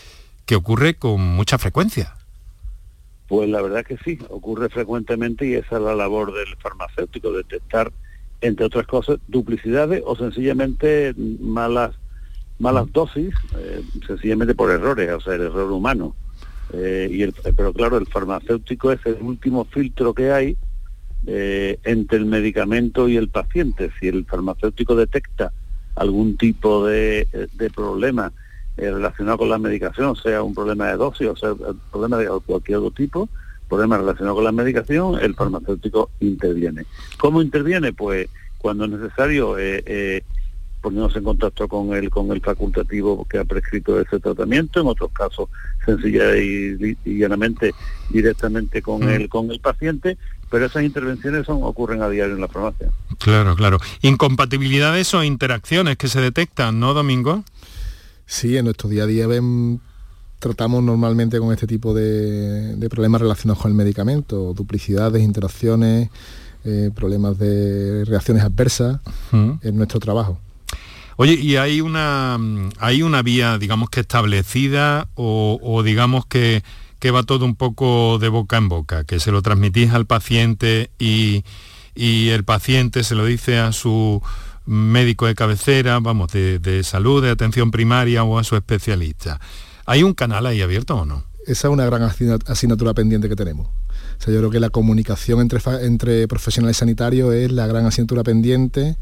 [0.46, 2.14] que ocurre con mucha frecuencia.
[3.26, 7.92] Pues la verdad que sí, ocurre frecuentemente y esa es la labor del farmacéutico, detectar,
[8.42, 11.96] entre otras cosas, duplicidades o sencillamente malas
[12.58, 16.14] malas dosis, eh, sencillamente por errores, o sea, el error humano.
[16.72, 20.56] Eh, y el, pero claro, el farmacéutico es el último filtro que hay
[21.26, 23.90] eh, entre el medicamento y el paciente.
[24.00, 25.52] Si el farmacéutico detecta
[25.96, 28.32] algún tipo de, de problema
[28.76, 32.78] relacionado con la medicación, sea un problema de dosis, o sea, un problema de cualquier
[32.78, 33.28] otro tipo,
[33.68, 36.84] problema relacionado con la medicación, el farmacéutico interviene.
[37.18, 37.92] ¿Cómo interviene?
[37.92, 38.28] Pues
[38.58, 39.56] cuando es necesario
[40.84, 45.10] poniéndose en contacto con el con el facultativo que ha prescrito ese tratamiento, en otros
[45.12, 45.48] casos
[45.86, 47.74] sencilla y, llanamente
[48.10, 49.08] directamente con mm.
[49.08, 50.18] el con el paciente,
[50.50, 52.90] pero esas intervenciones son, ocurren a diario en la farmacia.
[53.18, 53.78] Claro, claro.
[54.02, 57.44] Incompatibilidades o interacciones que se detectan, ¿no, Domingo?
[58.26, 59.80] Sí, en nuestro día a día ven,
[60.38, 66.10] tratamos normalmente con este tipo de, problemas relacionados con el medicamento, duplicidades, interacciones,
[66.66, 69.00] eh, problemas de reacciones adversas
[69.32, 69.52] mm.
[69.62, 70.38] en nuestro trabajo.
[71.16, 72.38] Oye, ¿y hay una,
[72.78, 76.62] hay una vía, digamos que establecida o, digamos que,
[77.14, 81.44] va todo un poco de boca en boca, que se lo transmitís al paciente y,
[81.94, 84.20] el paciente se lo dice a su
[84.66, 89.38] médico de cabecera, vamos, de, salud, de atención primaria o a su especialista.
[89.86, 91.22] ¿Hay un canal ahí abierto o no?
[91.46, 92.02] Esa es una gran
[92.46, 93.68] asignatura pendiente que tenemos.
[93.68, 98.24] O sea, yo creo que la comunicación entre, entre profesionales sanitarios es la gran asignatura
[98.24, 98.96] pendiente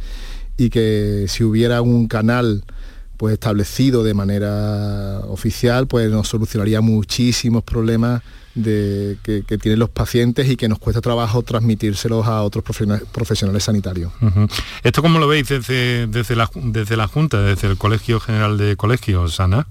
[0.57, 2.65] y que si hubiera un canal
[3.17, 8.23] pues establecido de manera oficial, pues nos solucionaría muchísimos problemas
[8.55, 14.13] de, que, tienen los pacientes y que nos cuesta trabajo transmitírselos a otros profesionales, sanitarios.
[14.83, 18.77] ¿Esto cómo lo veis desde, desde, la, desde la Junta, desde el Colegio General de
[18.77, 19.67] Colegios, Ana?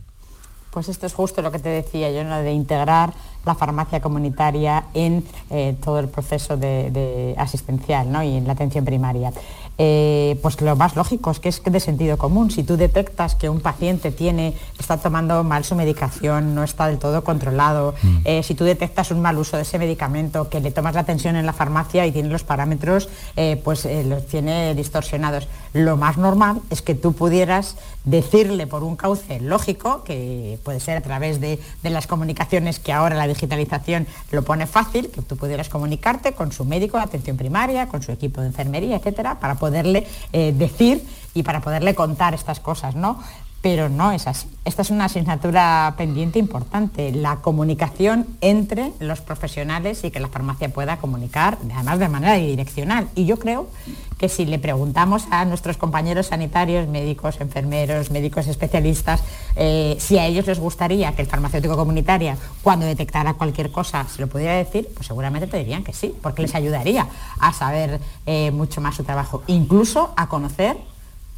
[0.71, 2.37] Pues esto es justo lo que te decía yo, ¿no?
[2.37, 3.13] de integrar
[3.45, 8.23] la farmacia comunitaria en eh, todo el proceso de, asistencial ¿no?
[8.23, 9.33] y en la atención primaria.
[9.83, 12.51] Eh, pues lo más lógico es que es de sentido común.
[12.51, 16.99] Si tú detectas que un paciente tiene, está tomando mal su medicación, no está del
[16.99, 18.17] todo controlado, mm.
[18.25, 21.35] eh, si tú detectas un mal uso de ese medicamento, que le tomas la atención
[21.35, 23.09] en la farmacia y tiene los parámetros,
[23.63, 25.47] pues los tiene distorsionados.
[25.73, 30.97] Lo más normal es que tú pudieras decirle por un cauce lógico, que puede ser
[30.97, 35.37] a través de, de las comunicaciones que ahora la digitalización lo pone fácil, que tú
[35.37, 39.55] pudieras comunicarte con su médico de atención primaria, con su equipo de enfermería, etcétera, para
[39.71, 41.01] poderle eh, decir
[41.33, 43.19] y para poderle contar estas cosas, ¿no?
[43.61, 44.47] pero no es así.
[44.65, 50.69] Esta es una asignatura pendiente importante, la comunicación entre los profesionales y que la farmacia
[50.69, 53.07] pueda comunicar, además de manera direccional.
[53.15, 53.67] Y yo creo
[54.21, 59.23] que si le preguntamos a nuestros compañeros sanitarios, médicos, enfermeros, médicos especialistas,
[59.55, 64.21] eh, si a ellos les gustaría que el farmacéutico comunitario, cuando detectara cualquier cosa, se
[64.21, 67.07] lo pudiera decir, pues seguramente te dirían que sí, porque les ayudaría
[67.39, 70.77] a saber eh, mucho más su trabajo, incluso a conocer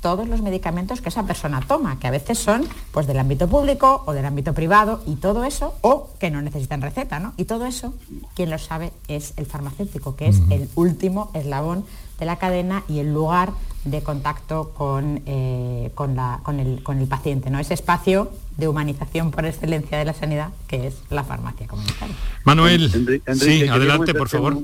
[0.01, 4.03] todos los medicamentos que esa persona toma, que a veces son pues del ámbito público
[4.05, 7.34] o del ámbito privado y todo eso, o que no necesitan receta, ¿no?
[7.38, 7.93] Y todo eso,
[8.36, 11.86] quien lo sabe es el farmacéutico, que es el último eslabón
[12.24, 13.51] de la cadena y el lugar
[13.84, 16.17] de contacto con, eh, con,
[16.59, 17.59] el, paciente, ¿no?
[17.59, 22.15] Ese espacio de humanización por excelencia de la sanidad que es la farmacia comunitaria.
[22.45, 22.89] Manuel,
[23.36, 24.57] sí, adelante, por favor.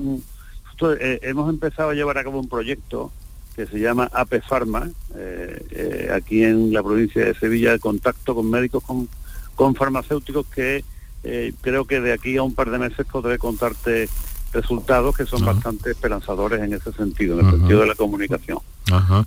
[0.98, 3.12] Eh, hemos empezado a llevar a cabo un proyecto
[3.54, 8.34] que se llama AP Pharma, eh, eh, aquí en la provincia de Sevilla, el contacto
[8.34, 9.06] con médicos, con,
[9.54, 10.82] con farmacéuticos que
[11.22, 14.08] eh, creo que de aquí a un par de meses podré contarte
[14.52, 18.58] resultados que son bastante esperanzadores en ese sentido, en el sentido de la comunicación.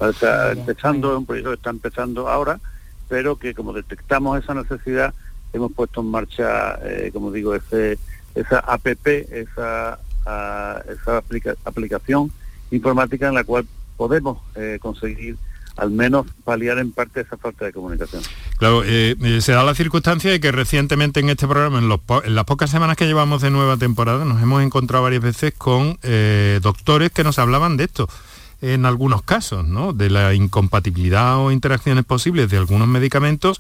[0.10, 2.60] Está empezando, un proyecto que está empezando ahora,
[3.08, 5.14] pero que como detectamos esa necesidad,
[5.54, 6.80] hemos puesto en marcha,
[7.14, 7.98] como digo, ese,
[8.36, 11.24] esa APP, esa a esa
[11.66, 12.32] aplicación
[12.72, 13.68] informática en la cual
[13.98, 15.38] podemos eh, conseguir
[15.78, 18.22] al menos paliar en parte esa falta de comunicación.
[18.58, 21.90] Claro, eh, eh, se da la circunstancia de que recientemente en este programa, en,
[22.36, 25.98] las pocas semanas que llevamos de nueva temporada, nos hemos encontrado varias veces con
[26.62, 28.08] doctores que nos hablaban de esto
[28.64, 29.92] en algunos casos, ¿no?
[29.92, 33.60] De la incompatibilidad o interacciones posibles de algunos medicamentos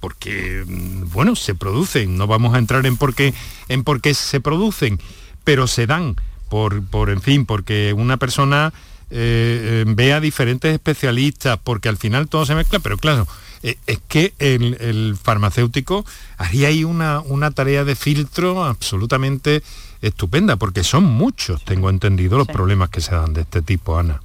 [0.00, 3.32] porque, mm, bueno, se producen, no vamos a entrar en por qué,
[3.68, 4.98] en por qué se producen,
[5.44, 6.16] pero se dan
[6.48, 8.72] por, por en fin, porque una persona
[9.10, 13.26] eh, eh, ve a diferentes especialistas, porque al final todo se mezcla, pero claro,
[13.62, 16.04] eh, es que el, farmacéutico
[16.38, 19.62] haría ahí una, una tarea de filtro absolutamente
[20.00, 24.22] estupenda, porque son muchos, tengo entendido, los problemas que se dan de este tipo, Ana.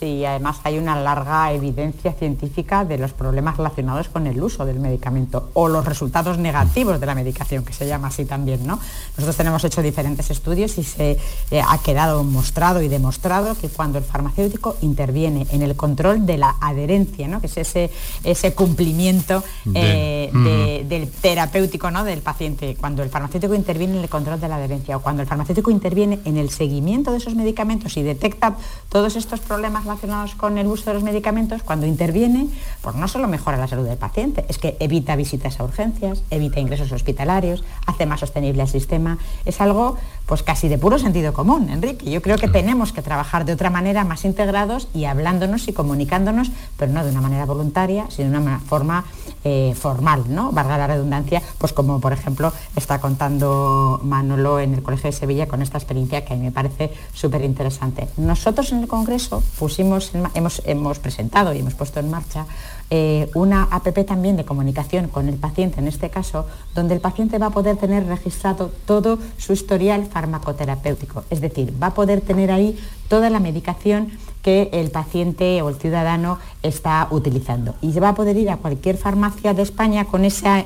[0.00, 4.80] Sí, además hay una larga evidencia científica de los problemas relacionados con el uso del
[4.80, 8.66] medicamento o los resultados negativos de la medicación, que se llama así también.
[8.66, 8.80] ¿no?
[9.18, 11.18] Nosotros tenemos hecho diferentes estudios y se
[11.50, 16.38] eh, ha quedado mostrado y demostrado que cuando el farmacéutico interviene en el control de
[16.38, 17.42] la adherencia, ¿no?
[17.42, 17.90] que es ese,
[18.24, 19.44] ese cumplimiento
[19.74, 22.04] eh, del terapéutico ¿no?
[22.04, 25.28] del paciente, cuando el farmacéutico interviene en el control de la adherencia o cuando el
[25.28, 28.56] farmacéutico interviene en el seguimiento de esos medicamentos y detecta
[28.88, 32.46] todos estos problemas relacionados con el uso de los medicamentos, cuando interviene,
[32.80, 36.60] pues no solo mejora la salud del paciente, es que evita visitas a urgencias, evita
[36.60, 39.18] ingresos hospitalarios, hace más sostenible el sistema.
[39.44, 39.96] Es algo
[40.30, 42.08] pues casi de puro sentido común, Enrique.
[42.08, 46.52] Yo creo que tenemos que trabajar de otra manera más integrados y hablándonos y comunicándonos,
[46.76, 49.06] pero no de una manera voluntaria, sino de una forma
[49.42, 50.52] eh, formal, ¿no?
[50.52, 55.48] Valga la redundancia, pues como por ejemplo está contando Manolo en el Colegio de Sevilla
[55.48, 58.06] con esta experiencia que a mí me parece súper interesante.
[58.16, 62.46] Nosotros en el Congreso pusimos, hemos, hemos presentado y hemos puesto en marcha
[62.90, 67.38] eh, una APP también de comunicación con el paciente, en este caso, donde el paciente
[67.38, 71.24] va a poder tener registrado todo su historial farmacoterapéutico.
[71.30, 72.76] Es decir, va a poder tener ahí
[73.08, 74.10] toda la medicación
[74.42, 77.74] que el paciente o el ciudadano está utilizando.
[77.80, 80.22] Y va a poder ir a cualquier farmacia de España con,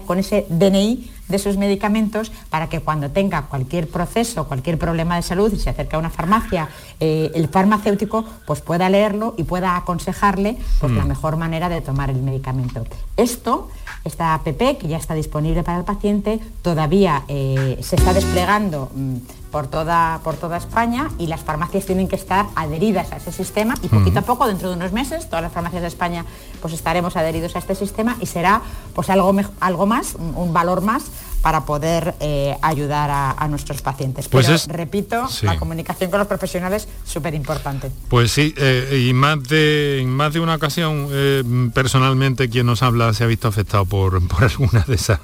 [0.06, 5.22] con ese DNI de sus medicamentos para que cuando tenga cualquier proceso, cualquier problema de
[5.22, 6.68] salud y se acerca a una farmacia,
[7.00, 11.08] eh, el farmacéutico pues pueda leerlo y pueda aconsejarle pues, la mm.
[11.08, 12.84] mejor manera de tomar el medicamento.
[13.16, 13.70] Esto,
[14.04, 19.16] esta app que ya está disponible para el paciente, todavía eh, se está desplegando mm,
[19.50, 23.74] por toda, por toda España y las farmacias tienen que estar adheridas a ese sistema
[23.82, 26.24] y poquito a poco, dentro de unos meses, todas las farmacias de España
[26.60, 28.62] pues estaremos adheridos a este sistema y será
[28.94, 31.04] pues algo, algo más, un valor más
[31.44, 34.28] para poder eh, ayudar a, nuestros pacientes.
[34.28, 37.90] Pues Pero, repito, la comunicación con los profesionales súper importante.
[38.08, 42.82] Pues sí, eh, y más de, en más de una ocasión, eh, personalmente quien nos
[42.82, 45.20] habla se ha visto afectado por, por alguna de esas,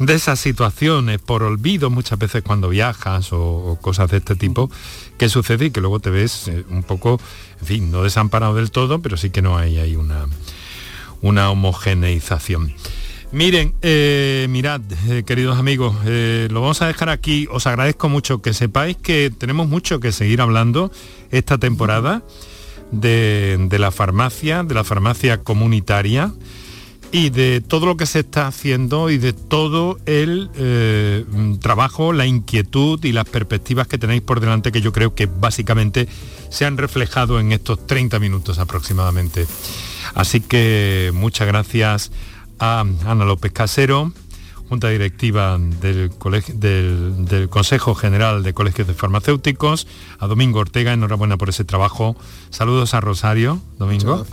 [0.00, 4.68] de esas situaciones, por olvido muchas veces cuando viajas o, cosas de este tipo,
[5.16, 7.20] que sucede y que luego te ves un poco,
[7.60, 10.26] en fin, no desamparado del todo, pero sí que no hay, hay una,
[11.20, 12.74] una homogeneización.
[13.32, 17.48] Miren, eh, mirad, eh, queridos amigos, eh, lo vamos a dejar aquí.
[17.50, 20.92] Os agradezco mucho que sepáis que tenemos mucho que seguir hablando
[21.30, 22.22] esta temporada
[22.90, 26.30] de, la farmacia, de la farmacia comunitaria
[27.10, 30.50] y de todo lo que se está haciendo y de todo el
[31.62, 36.06] trabajo, la inquietud y las perspectivas que tenéis por delante que yo creo que básicamente
[36.50, 39.46] se han reflejado en estos 30 minutos aproximadamente.
[40.14, 42.12] Así que muchas gracias
[42.62, 44.12] a Ana López Casero,
[44.68, 46.12] Junta Directiva del,
[46.54, 49.88] del, Consejo General de Colegios de Farmacéuticos,
[50.20, 52.14] a Domingo Ortega, enhorabuena por ese trabajo.
[52.50, 54.24] Saludos a Rosario, Domingo,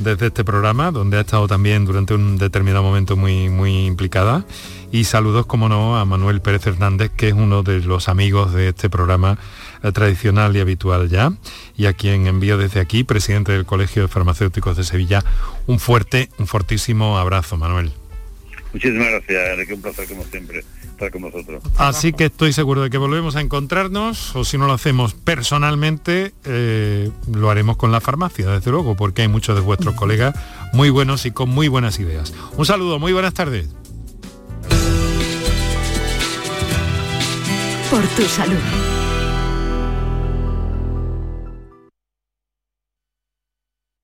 [0.00, 4.46] desde este programa, donde ha estado también durante un determinado momento muy, muy implicada.
[4.90, 8.70] Y saludos, como no, a Manuel Pérez Hernández, que es uno de los amigos de
[8.70, 9.38] este programa
[9.92, 11.32] tradicional y habitual ya,
[11.76, 15.24] y a quien envío desde aquí, presidente del Colegio de Farmacéuticos de Sevilla,
[15.66, 17.92] un fuerte, un fortísimo abrazo, Manuel.
[18.72, 21.62] Muchísimas gracias, que un placer como siempre estar con vosotros.
[21.76, 26.32] Así que estoy seguro de que volvemos a encontrarnos, o si no lo hacemos personalmente,
[26.44, 30.34] eh, lo haremos con la farmacia, desde luego, porque hay muchos de vuestros colegas
[30.72, 32.32] muy buenos y con muy buenas ideas.
[32.56, 33.68] Un saludo, muy buenas tardes.
[37.90, 38.91] Por tu salud.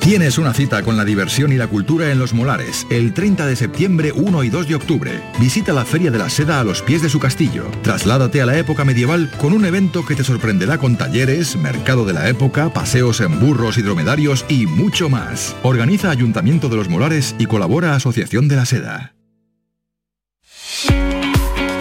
[0.00, 3.54] Tienes una cita con la diversión y la cultura en Los Molares, el 30 de
[3.54, 5.20] septiembre, 1 y 2 de octubre.
[5.38, 7.70] Visita la Feria de la Seda a los pies de su castillo.
[7.82, 12.14] Trasládate a la época medieval con un evento que te sorprenderá con talleres, mercado de
[12.14, 15.54] la época, paseos en burros y dromedarios y mucho más.
[15.62, 19.14] Organiza Ayuntamiento de Los Molares y colabora Asociación de la Seda.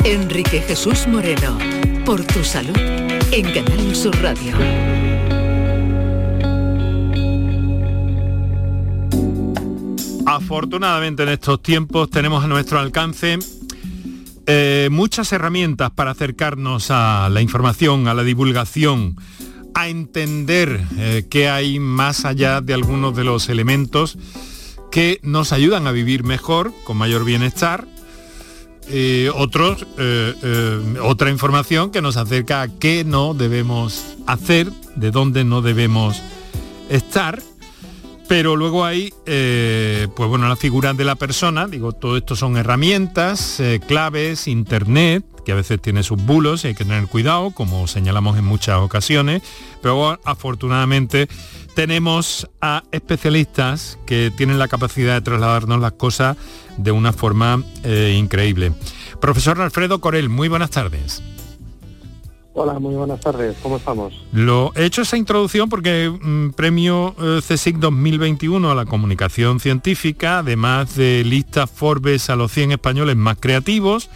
[0.03, 1.57] Enrique Jesús Moreno,
[2.05, 2.77] por tu salud,
[3.31, 4.98] en Canal Sur Radio.
[10.31, 13.39] Afortunadamente en estos tiempos tenemos a nuestro alcance
[14.45, 19.15] eh, muchas herramientas para acercarnos a la información, a la divulgación,
[19.73, 24.19] a entender eh, qué hay más allá de algunos de los elementos
[24.91, 27.87] que nos ayudan a vivir mejor, con mayor bienestar.
[28.87, 29.87] Eh, otros,
[31.01, 36.21] otra información que nos acerca a qué no debemos hacer, de dónde no debemos
[36.87, 37.41] estar
[38.29, 42.57] pero luego hay, eh, pues bueno, la figura de la persona, digo, todo esto son
[42.57, 47.49] herramientas, eh, claves, internet, que a veces tiene sus bulos y hay que tener cuidado,
[47.49, 49.41] como señalamos en muchas ocasiones,
[49.81, 51.27] pero afortunadamente
[51.73, 56.37] tenemos a especialistas que tienen la capacidad de trasladarnos las cosas
[56.77, 58.73] de una forma eh, increíble.
[59.19, 61.23] Profesor Alfredo Corel, muy buenas tardes.
[62.53, 63.55] Hola, muy buenas tardes.
[63.61, 64.13] ¿Cómo estamos?
[64.33, 70.39] Lo he hecho esa introducción porque mm, premio eh, CSIC 2021 a la comunicación científica,
[70.39, 74.09] además de lista Forbes a los 100 españoles más creativos.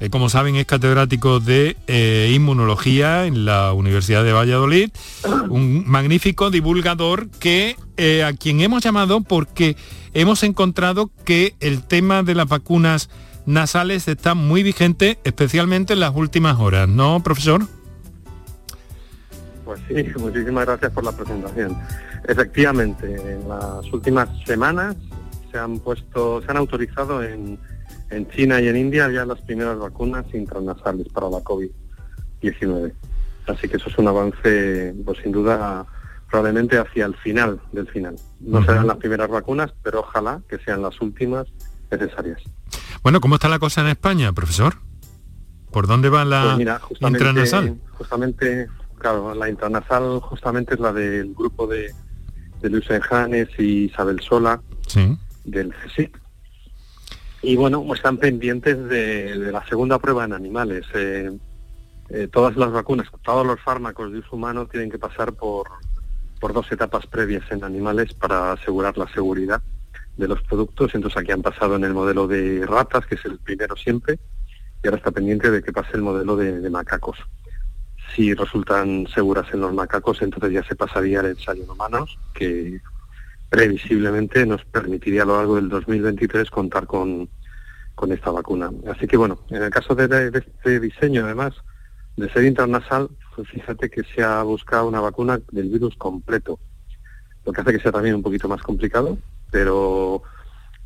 [0.00, 4.90] Eh, como saben, es catedrático de eh, inmunología en la Universidad de Valladolid,
[5.48, 7.76] un magnífico divulgador que
[8.24, 9.76] a quien hemos llamado porque
[10.14, 13.10] hemos encontrado que el tema de las vacunas
[13.44, 17.66] nasales está muy vigente, especialmente en las últimas horas, ¿no, profesor?
[19.68, 21.76] Pues sí, muchísimas gracias por la presentación.
[22.26, 24.96] Efectivamente, en las últimas semanas
[25.52, 27.58] se han puesto, se han autorizado en,
[28.34, 32.94] China y en India ya las primeras vacunas intranasales para la COVID-19.
[33.46, 35.84] Así que eso es un avance, pues sin duda,
[36.30, 38.16] probablemente hacia el final del final.
[38.40, 41.46] No serán las primeras vacunas, pero ojalá que sean las últimas
[41.90, 42.40] necesarias.
[43.02, 44.76] Bueno, ¿cómo está la cosa en España, profesor?
[45.70, 47.78] ¿Por dónde va la pues intranasal?
[47.98, 48.66] Justamente
[48.98, 51.92] Claro, la intranasal justamente es la del grupo de,
[52.60, 54.60] de Luis Enjanes y Isabel Sola,
[55.44, 56.20] del CSIC.
[57.42, 60.84] Y bueno, pues están pendientes de, la segunda prueba en animales.
[60.94, 61.30] Eh,
[62.10, 65.68] eh, todas las vacunas, todos los fármacos de uso humano tienen que pasar por,
[66.40, 69.62] por dos etapas previas en animales para asegurar la seguridad
[70.16, 70.94] de los productos.
[70.94, 74.18] Entonces aquí han pasado en el modelo de ratas, que es el primero siempre,
[74.82, 77.18] y ahora está pendiente de que pase el modelo de macacos
[78.18, 82.80] si resultan seguras en los macacos, entonces ya se pasaría al ensayo en humanos, que
[83.48, 87.28] previsiblemente nos permitiría a lo largo del 2023 contar con,
[87.94, 88.72] con esta vacuna.
[88.90, 91.54] Así que bueno, en el caso de, este diseño, además
[92.16, 96.58] de ser intranasal, pues fíjate que se ha buscado una vacuna del virus completo,
[97.46, 99.16] lo que hace que sea también un poquito más complicado,
[99.52, 100.24] pero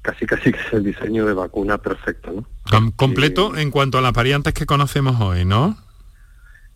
[0.02, 2.30] casi casi que es el diseño de vacuna perfecto.
[2.30, 2.92] ¿no?
[2.94, 5.78] completo en cuanto a las variantes que conocemos hoy, ¿no?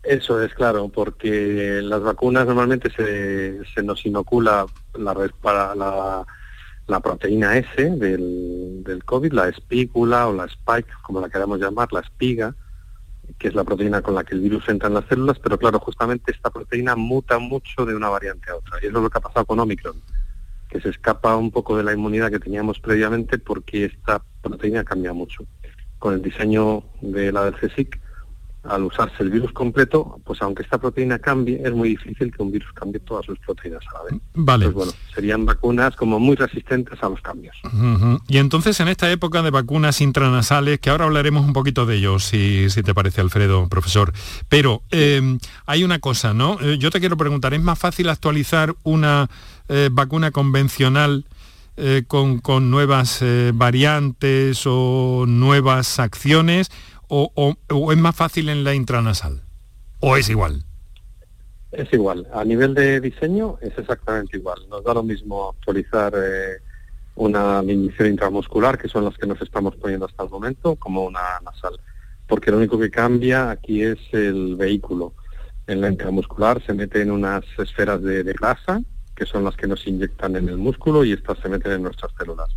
[0.07, 6.25] Eso es claro, porque las vacunas normalmente se, se nos inocula la, para la,
[6.87, 11.93] la proteína S del, del, COVID, la espícula o la spike, como la queramos llamar,
[11.93, 12.55] la espiga,
[13.37, 15.81] que es la proteína con la que el virus entra en las células, pero claro,
[15.81, 18.79] justamente esta proteína muta mucho de una variante a otra.
[18.81, 20.01] Y eso es lo que ha pasado con Omicron,
[20.69, 25.13] que se escapa un poco de la inmunidad que teníamos previamente porque esta proteína cambia
[25.13, 25.45] mucho.
[25.99, 28.06] Con el diseño de la del CSIC,
[28.69, 32.51] al usarse el virus completo, pues aunque esta proteína cambie, es muy difícil que un
[32.51, 34.21] virus cambie todas sus proteínas a la vez.
[34.35, 34.69] Vale.
[34.69, 37.57] bueno, serían vacunas como muy resistentes a los cambios.
[38.29, 42.19] Y entonces en esta época de vacunas intranasales, que ahora hablaremos un poquito de ello,
[42.19, 44.13] si, si te parece, Alfredo, profesor,
[44.49, 46.59] pero eh, hay una cosa, ¿no?
[46.61, 49.29] Eh, yo te quiero preguntar, ¿es más fácil actualizar una
[49.69, 51.27] eh, vacuna convencional
[51.77, 56.71] eh, con, con, nuevas variantes o nuevas acciones
[57.09, 57.55] o,
[57.93, 59.43] es más fácil en la intranasal?
[60.01, 60.65] ¿O es igual?
[61.73, 62.27] Es igual.
[62.33, 64.59] A nivel de diseño es exactamente igual.
[64.69, 66.63] Nos da lo mismo actualizar eh,
[67.17, 71.21] una inyección intramuscular, que son las que nos estamos poniendo hasta el momento, como una
[71.45, 71.79] nasal.
[72.27, 75.15] Porque lo único que cambia aquí es el vehículo.
[75.67, 78.81] En la intramuscular se meten unas esferas de, de grasa
[79.17, 82.13] que son las que nos inyectan en el músculo y estas se meten en nuestras
[82.17, 82.55] células.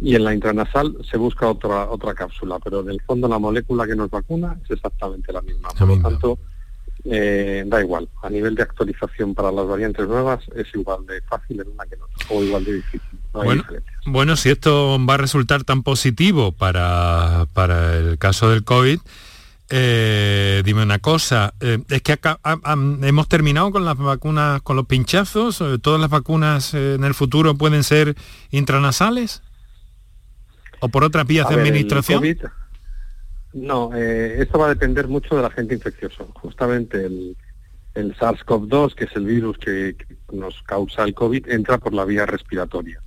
[0.00, 3.86] Y en la intranasal se busca otra otra cápsula, pero en el fondo la molécula
[3.86, 5.70] que nos vacuna es exactamente la misma.
[5.70, 6.38] Por lo tanto,
[7.04, 8.08] eh, da igual.
[8.22, 11.94] A nivel de actualización para las variantes nuevas es igual de fácil en una que
[11.94, 13.18] en otra, o igual de difícil.
[13.32, 13.64] bueno,
[14.06, 19.00] bueno, si esto va a resultar tan positivo para, para el caso del COVID,
[19.70, 22.40] eh, dime una cosa, eh, es que acá,
[23.02, 27.54] hemos terminado con las vacunas, con los pinchazos, eh, todas las vacunas en el futuro
[27.54, 28.16] pueden ser
[28.50, 29.42] intranasales
[30.80, 32.22] o por otras vías de administración.
[33.52, 36.28] no, esto va a depender mucho del agente infeccioso.
[36.34, 37.36] Justamente el,
[37.94, 42.04] el SARS-CoV-2, que es el virus que, que nos causa el COVID, entra por la
[42.04, 43.00] vía respiratoria.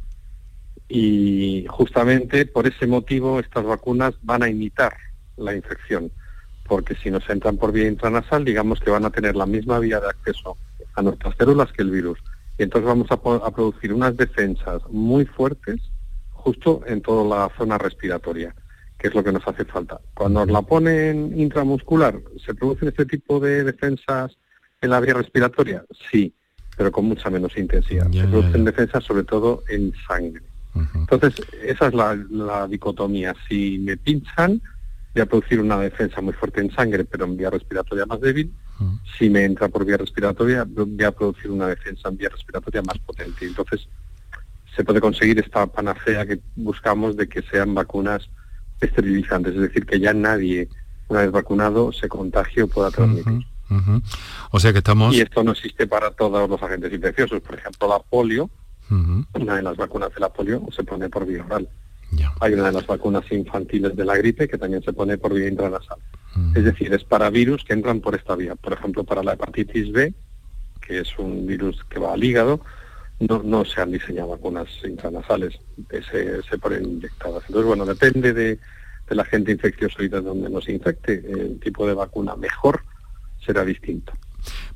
[0.88, 4.94] Y justamente por ese motivo estas vacunas van a imitar
[5.38, 6.12] la infección
[6.72, 10.00] porque si nos entran por vía intranasal, digamos que van a tener la misma vía
[10.00, 10.56] de acceso
[10.96, 12.18] a nuestras células que el virus.
[12.58, 15.82] Y entonces vamos a, producir unas defensas muy fuertes
[16.42, 18.54] justo en toda la zona respiratoria,
[18.98, 20.00] que es lo que nos hace falta.
[20.14, 24.38] Cuando nos la ponen intramuscular, ¿se producen este tipo de defensas
[24.82, 25.84] en la vía respiratoria?
[26.12, 26.34] Sí,
[26.78, 28.12] pero con mucha menos intensidad.
[28.12, 30.44] Se producen defensas sobre todo en sangre.
[30.96, 31.34] Entonces,
[31.64, 33.36] esa es la, la dicotomía.
[33.48, 34.62] Si me pinchan,
[35.14, 38.54] voy a producir una defensa muy fuerte en sangre, pero en vía respiratoria más débil.
[39.18, 42.98] Si me entra por vía respiratoria, voy a producir una defensa en vía respiratoria más
[43.00, 43.46] potente.
[43.46, 43.88] Entonces,
[44.76, 48.30] se puede conseguir esta panacea que buscamos de que sean vacunas
[48.80, 50.68] esterilizantes, es decir, que ya nadie,
[51.08, 53.46] una vez vacunado, se contagie o pueda transmitir.
[54.52, 55.16] O sea que estamos...
[55.16, 57.42] Y esto no existe para todos los agentes infecciosos.
[57.42, 58.50] Por ejemplo, la polio,
[58.90, 61.70] una de las vacunas de la polio se pone por vía oral.
[62.42, 65.48] Hay una de las vacunas infantiles de la gripe que también se pone por vía
[65.48, 66.00] intranasal.
[66.56, 68.56] Es decir, es para virus que entran por esta vía.
[68.56, 70.14] Por ejemplo, para la hepatitis B,
[70.82, 72.62] que es un virus que va al hígado,
[73.22, 75.60] no, no se han diseñado vacunas intranasales,
[75.90, 77.44] se, se ponen inyectadas.
[77.48, 78.60] Entonces, bueno, depende de,
[79.08, 82.82] del agente infeccioso y de donde nos infecte, el tipo de vacuna mejor
[83.46, 84.14] será distinto.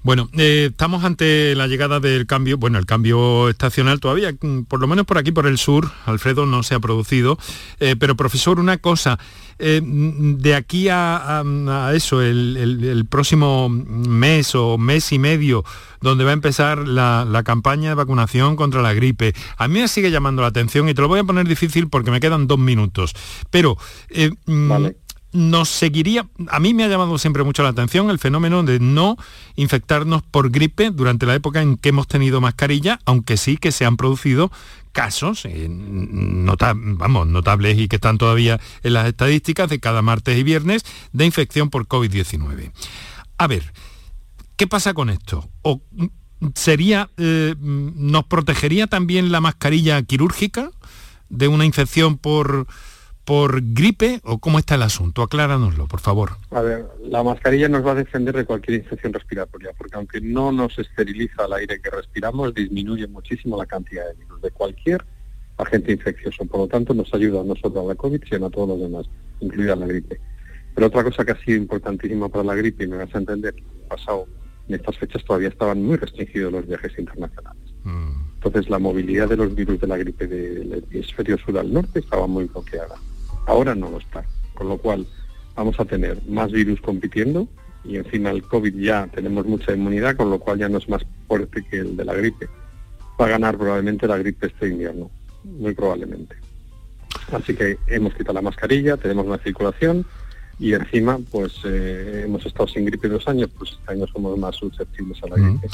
[0.03, 4.79] Bueno, eh, estamos ante la llegada del cambio, bueno, el cambio estacional todavía, mm, por
[4.79, 7.39] lo menos por aquí, por el sur, Alfredo, no se ha producido.
[7.79, 9.17] Eh, pero, profesor, una cosa,
[9.57, 11.43] eh, mm, de aquí a,
[11.95, 15.65] eso, el, próximo mes o mes y medio,
[16.01, 20.11] donde va a empezar la, campaña de vacunación contra la gripe, a mí me sigue
[20.11, 23.13] llamando la atención y te lo voy a poner difícil porque me quedan dos minutos.
[23.49, 23.77] Pero...
[24.45, 24.87] Mm,
[25.35, 29.17] nos seguiría, a mí me ha llamado siempre mucho la atención el fenómeno de no
[29.55, 33.85] infectarnos por gripe durante la época en que hemos tenido mascarilla, aunque sí que se
[33.85, 34.49] han producido
[34.93, 40.85] casos eh, notables y que están todavía en las estadísticas de cada martes y viernes
[41.11, 42.71] de infección por COVID-19.
[43.37, 43.73] A ver,
[44.55, 45.49] ¿qué pasa con esto?
[45.63, 45.81] ¿O
[46.55, 50.71] sería, eh, nos protegería también la mascarilla quirúrgica
[51.27, 52.67] de una infección por
[53.25, 55.23] por gripe o cómo está el asunto?
[55.23, 56.37] Acláranoslo, por favor.
[56.51, 60.51] A ver, la mascarilla nos va a defender de cualquier infección respiratoria, porque aunque no
[60.51, 65.03] nos esteriliza el aire que respiramos, disminuye muchísimo la cantidad de virus de cualquier
[65.57, 66.45] agente infeccioso.
[66.45, 69.05] Por lo tanto, nos ayuda no solo a la COVID, sino a todos los demás,
[69.39, 70.19] incluida la gripe.
[70.75, 73.55] Pero otra cosa que ha sido importantísima para la gripe, y me vas a entender,
[73.89, 74.27] pasado
[74.67, 77.61] en estas fechas todavía estaban muy restringidos los viajes internacionales.
[77.83, 78.25] Mm.
[78.35, 82.27] Entonces la movilidad de los virus de la gripe del hemisferio sur al norte estaba
[82.27, 82.95] muy bloqueada.
[83.45, 85.05] Ahora no lo está, con lo cual
[85.55, 87.47] vamos a tener más virus compitiendo
[87.83, 91.05] y encima el COVID ya tenemos mucha inmunidad, con lo cual ya no es más
[91.27, 92.47] fuerte que el de la gripe.
[93.19, 95.11] Va a ganar probablemente la gripe este invierno,
[95.43, 96.35] muy probablemente.
[97.31, 100.05] Así que hemos quitado la mascarilla, tenemos una circulación
[100.59, 104.55] y encima pues eh, hemos estado sin gripe dos años, pues este año somos más
[104.55, 105.67] susceptibles a la gripe.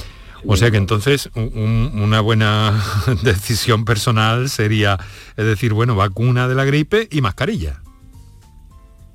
[0.47, 2.84] O sea que entonces una buena
[3.23, 4.97] decisión personal sería,
[5.38, 7.82] es decir, bueno, vacuna de la gripe y mascarilla.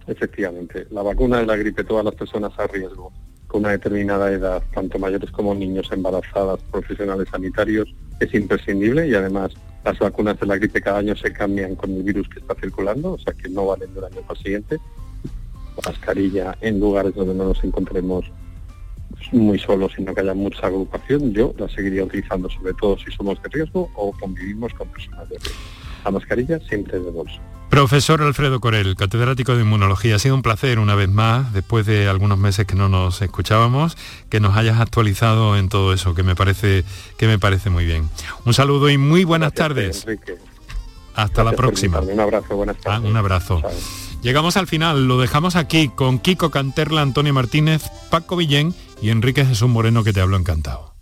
[0.07, 3.13] Efectivamente, la vacuna de la gripe, todas las personas a riesgo
[3.49, 9.53] con una determinada edad, tanto mayores como niños, embarazadas, profesionales sanitarios, es imprescindible y además
[9.85, 13.13] las vacunas de la gripe cada año se cambian con el virus que está circulando,
[13.13, 14.79] o sea que no valen del año para siguiente.
[15.85, 18.25] Mascarilla en lugares donde no nos encontremos
[19.33, 23.43] muy solo, sino que haya mucha agrupación, yo la seguiría utilizando, sobre todo si somos
[23.43, 25.61] de riesgo o convivimos con personas de riesgo.
[26.05, 27.41] La mascarilla siempre de bolso.
[27.71, 32.09] Profesor Alfredo Corel, catedrático de Inmunología, ha sido un placer una vez más, después de
[32.09, 33.97] algunos meses que no nos escuchábamos,
[34.31, 36.85] que nos hayas actualizado en todo eso, que me parece,
[37.19, 38.09] que me parece muy bien.
[38.45, 40.07] Un saludo y muy buenas tardes.
[41.17, 42.01] Hasta la próxima.
[42.01, 43.01] Un abrazo, buenas tardes.
[43.05, 43.63] Ah, un abrazo.
[44.23, 49.45] Llegamos al final, lo dejamos aquí con Kiko Canterla, Antonio Martínez, Paco Villén y Enrique
[49.45, 50.96] Jesús Moreno que te hablo encantado.